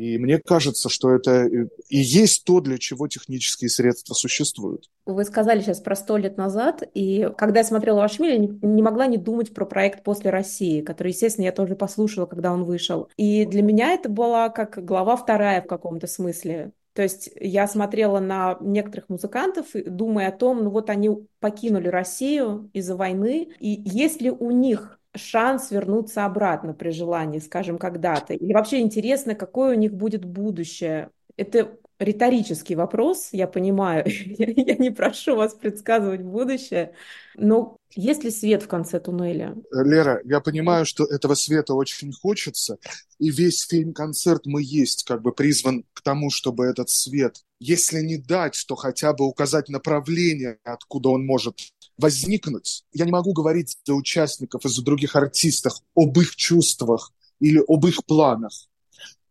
И 0.00 0.16
мне 0.16 0.38
кажется, 0.38 0.88
что 0.88 1.10
это 1.10 1.44
и 1.46 1.68
есть 1.90 2.44
то, 2.44 2.60
для 2.60 2.78
чего 2.78 3.06
технические 3.06 3.68
средства 3.68 4.14
существуют. 4.14 4.88
Вы 5.04 5.26
сказали 5.26 5.60
сейчас 5.60 5.80
про 5.80 5.94
сто 5.94 6.16
лет 6.16 6.38
назад, 6.38 6.82
и 6.94 7.28
когда 7.36 7.60
я 7.60 7.64
смотрела 7.64 7.98
ваш 7.98 8.12
фильм, 8.12 8.30
я 8.30 8.38
не, 8.38 8.48
не 8.62 8.82
могла 8.82 9.06
не 9.06 9.18
думать 9.18 9.52
про 9.52 9.66
проект 9.66 10.02
«После 10.02 10.30
России», 10.30 10.80
который, 10.80 11.08
естественно, 11.08 11.44
я 11.44 11.52
тоже 11.52 11.76
послушала, 11.76 12.24
когда 12.24 12.50
он 12.50 12.64
вышел. 12.64 13.10
И 13.18 13.44
для 13.44 13.60
меня 13.60 13.92
это 13.92 14.08
была 14.08 14.48
как 14.48 14.82
глава 14.82 15.16
вторая 15.16 15.60
в 15.60 15.66
каком-то 15.66 16.06
смысле. 16.06 16.72
То 16.94 17.02
есть 17.02 17.30
я 17.38 17.68
смотрела 17.68 18.20
на 18.20 18.56
некоторых 18.62 19.10
музыкантов, 19.10 19.66
думая 19.74 20.28
о 20.28 20.32
том, 20.32 20.64
ну 20.64 20.70
вот 20.70 20.88
они 20.88 21.10
покинули 21.40 21.88
Россию 21.88 22.70
из-за 22.72 22.96
войны, 22.96 23.50
и 23.58 23.82
есть 23.84 24.22
ли 24.22 24.30
у 24.30 24.50
них 24.50 24.99
шанс 25.16 25.70
вернуться 25.70 26.24
обратно 26.24 26.74
при 26.74 26.90
желании, 26.90 27.38
скажем, 27.38 27.78
когда-то? 27.78 28.34
Или 28.34 28.52
вообще 28.52 28.80
интересно, 28.80 29.34
какое 29.34 29.76
у 29.76 29.78
них 29.78 29.92
будет 29.92 30.24
будущее? 30.24 31.10
Это 31.36 31.78
риторический 32.00 32.74
вопрос, 32.74 33.28
я 33.32 33.46
понимаю, 33.46 34.04
я 34.08 34.76
не 34.76 34.90
прошу 34.90 35.36
вас 35.36 35.54
предсказывать 35.54 36.22
будущее, 36.22 36.94
но 37.36 37.76
есть 37.94 38.24
ли 38.24 38.30
свет 38.30 38.62
в 38.62 38.68
конце 38.68 39.00
туннеля? 39.00 39.56
Лера, 39.72 40.20
я 40.24 40.40
понимаю, 40.40 40.86
что 40.86 41.04
этого 41.04 41.34
света 41.34 41.74
очень 41.74 42.12
хочется, 42.12 42.78
и 43.18 43.30
весь 43.30 43.66
фильм-концерт 43.66 44.46
«Мы 44.46 44.62
есть» 44.62 45.04
как 45.04 45.22
бы 45.22 45.32
призван 45.32 45.84
к 45.92 46.02
тому, 46.02 46.30
чтобы 46.30 46.66
этот 46.66 46.88
свет, 46.88 47.42
если 47.58 48.00
не 48.00 48.16
дать, 48.16 48.64
то 48.66 48.74
хотя 48.74 49.12
бы 49.12 49.26
указать 49.26 49.68
направление, 49.68 50.58
откуда 50.64 51.10
он 51.10 51.26
может 51.26 51.58
возникнуть. 51.98 52.84
Я 52.92 53.04
не 53.04 53.12
могу 53.12 53.32
говорить 53.32 53.76
за 53.84 53.94
участников 53.94 54.64
и 54.64 54.68
за 54.68 54.82
других 54.82 55.14
артистов 55.16 55.74
об 55.94 56.18
их 56.18 56.34
чувствах 56.36 57.12
или 57.40 57.62
об 57.68 57.86
их 57.86 58.04
планах. 58.06 58.52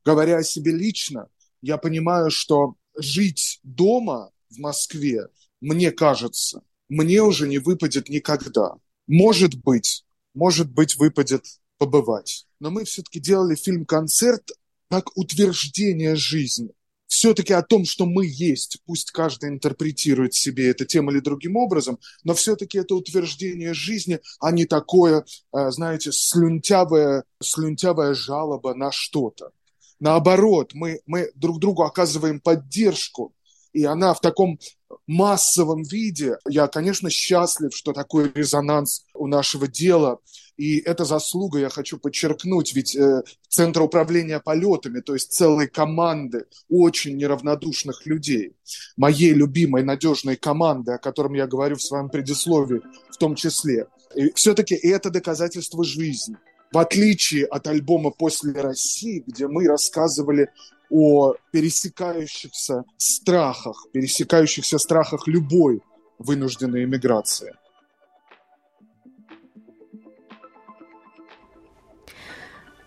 Говоря 0.06 0.38
о 0.38 0.44
себе 0.44 0.72
лично, 0.72 1.28
я 1.62 1.78
понимаю, 1.78 2.32
что 2.32 2.76
жить 2.98 3.60
дома 3.64 4.32
в 4.50 4.60
Москве, 4.60 5.28
мне 5.62 5.92
кажется, 5.92 6.62
мне 6.88 7.22
уже 7.22 7.48
не 7.48 7.60
выпадет 7.60 8.10
никогда. 8.10 8.76
Может 9.08 9.56
быть, 9.56 10.04
может 10.34 10.72
быть, 10.72 10.96
выпадет 10.96 11.46
побывать. 11.78 12.46
Но 12.60 12.72
мы 12.72 12.84
все-таки 12.86 13.20
делали 13.20 13.56
фильм-концерт 13.56 14.52
как 14.90 15.16
утверждение 15.18 16.16
жизни. 16.16 16.70
Все-таки 17.08 17.54
о 17.54 17.64
том, 17.64 17.86
что 17.86 18.06
мы 18.06 18.28
есть, 18.28 18.82
пусть 18.86 19.10
каждый 19.10 19.50
интерпретирует 19.50 20.36
себе 20.36 20.70
это 20.70 20.86
тем 20.86 21.10
или 21.10 21.20
другим 21.20 21.56
образом, 21.56 21.98
но 22.24 22.36
все-таки 22.36 22.78
это 22.78 22.94
утверждение 22.94 23.74
жизни, 23.74 24.20
а 24.40 24.52
не 24.52 24.66
такое, 24.66 25.26
э, 25.52 25.72
знаете, 25.72 26.12
слюнтявая, 26.12 27.24
слюнтявая 27.42 28.14
жалоба 28.14 28.76
на 28.76 28.92
что-то. 28.92 29.52
Наоборот, 30.00 30.72
мы, 30.74 31.02
мы 31.06 31.32
друг 31.36 31.60
другу 31.60 31.84
оказываем 31.84 32.40
поддержку, 32.40 33.34
и 33.74 33.84
она 33.84 34.14
в 34.14 34.22
таком 34.22 34.60
массовом 35.08 35.84
виде. 35.84 36.38
Я, 36.48 36.68
конечно, 36.68 37.10
счастлив, 37.10 37.76
что 37.76 37.94
такой 37.94 38.32
резонанс 38.34 39.06
у 39.14 39.28
нашего 39.28 39.68
дела. 39.68 40.20
И 40.58 40.80
это 40.80 41.06
заслуга, 41.06 41.60
я 41.60 41.70
хочу 41.70 41.98
подчеркнуть, 41.98 42.74
ведь 42.74 42.94
э, 42.94 43.24
Центр 43.48 43.82
управления 43.82 44.42
полетами, 44.42 45.00
то 45.00 45.14
есть 45.14 45.32
целой 45.32 45.68
команды 45.68 46.48
очень 46.68 47.16
неравнодушных 47.16 48.06
людей, 48.06 48.58
моей 48.98 49.34
любимой 49.34 49.84
надежной 49.84 50.36
команды, 50.36 50.94
о 50.94 50.98
котором 50.98 51.34
я 51.34 51.48
говорю 51.48 51.78
в 51.78 51.82
своем 51.82 52.10
предисловии 52.10 52.82
в 53.10 53.16
том 53.16 53.36
числе. 53.36 53.88
И 54.16 54.34
все-таки 54.34 54.76
это 54.76 55.10
доказательство 55.10 55.84
жизни 55.86 56.36
в 56.72 56.78
отличие 56.78 57.46
от 57.46 57.68
альбома 57.68 58.12
«После 58.12 58.54
России», 58.54 59.24
где 59.26 59.48
мы 59.48 59.68
рассказывали 59.68 60.50
о 60.90 61.34
пересекающихся 61.52 62.84
страхах, 62.98 63.88
пересекающихся 63.92 64.78
страхах 64.78 65.28
любой 65.28 65.82
вынужденной 66.18 66.84
эмиграции. 66.84 67.56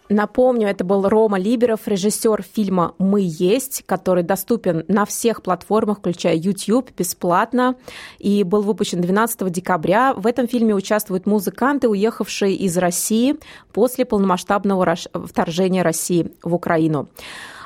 Напомню, 0.08 0.68
это 0.68 0.84
был 0.84 1.08
Рома 1.08 1.38
Либеров, 1.38 1.86
режиссер 1.86 2.42
фильма 2.42 2.94
«Мы 2.98 3.22
есть», 3.24 3.82
который 3.86 4.22
доступен 4.22 4.84
на 4.88 5.04
всех 5.06 5.42
платформах, 5.42 5.98
включая 5.98 6.36
YouTube, 6.36 6.90
бесплатно, 6.96 7.76
и 8.18 8.42
был 8.42 8.62
выпущен 8.62 9.00
12 9.00 9.50
декабря. 9.50 10.12
В 10.14 10.26
этом 10.26 10.48
фильме 10.48 10.74
участвуют 10.74 11.26
музыканты, 11.26 11.88
уехавшие 11.88 12.54
из 12.54 12.76
России 12.76 13.36
после 13.72 14.04
полномасштабного 14.04 14.96
вторжения 15.26 15.82
России 15.82 16.32
в 16.42 16.54
Украину. 16.54 17.08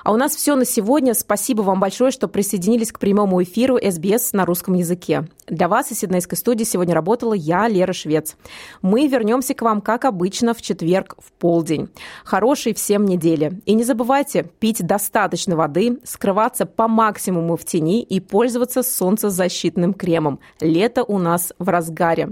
А 0.07 0.13
у 0.13 0.17
нас 0.17 0.37
все 0.37 0.55
на 0.55 0.65
сегодня. 0.65 1.15
Спасибо 1.15 1.63
вам 1.63 1.81
большое, 1.81 2.13
что 2.13 2.29
присоединились 2.29 2.93
к 2.93 3.01
прямому 3.01 3.43
эфиру 3.43 3.77
СБС 3.77 4.35
на 4.35 4.47
русском 4.47 4.75
языке. 4.75 5.27
Для 5.49 5.67
вас 5.67 5.91
из 5.91 5.99
Сиднейской 5.99 6.39
студии 6.39 6.63
сегодня 6.63 6.95
работала 6.95 7.35
я, 7.35 7.67
Лера 7.67 7.93
Швец. 7.93 8.37
Мы 8.83 9.09
вернемся 9.09 9.53
к 9.55 9.63
вам, 9.63 9.81
как 9.81 10.05
обычно, 10.05 10.55
в 10.55 10.63
четверг 10.63 11.17
в 11.19 11.33
полдень. 11.33 11.89
Хорошей 12.23 12.73
всем 12.73 13.05
недели. 13.05 13.61
И 13.67 13.75
не 13.75 13.83
забывайте 13.83 14.45
пить 14.61 14.87
достаточно 14.87 15.57
воды, 15.57 15.99
скрываться 16.05 16.67
по 16.67 16.87
максимуму 16.87 17.57
в 17.57 17.65
тени 17.65 18.01
и 18.01 18.21
пользоваться 18.21 18.85
солнцезащитным 18.85 19.93
кремом. 19.93 20.39
Лето 20.61 21.03
у 21.03 21.19
нас 21.19 21.53
в 21.59 21.69
разгаре. 21.69 22.29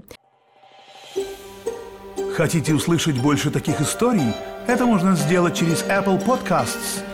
Хотите 2.37 2.72
услышать 2.72 3.20
больше 3.20 3.51
таких 3.51 3.81
историй? 3.81 4.33
Это 4.68 4.87
можно 4.87 5.16
сделать 5.16 5.57
через 5.57 5.83
Apple 5.83 6.25
Podcasts– 6.25 7.03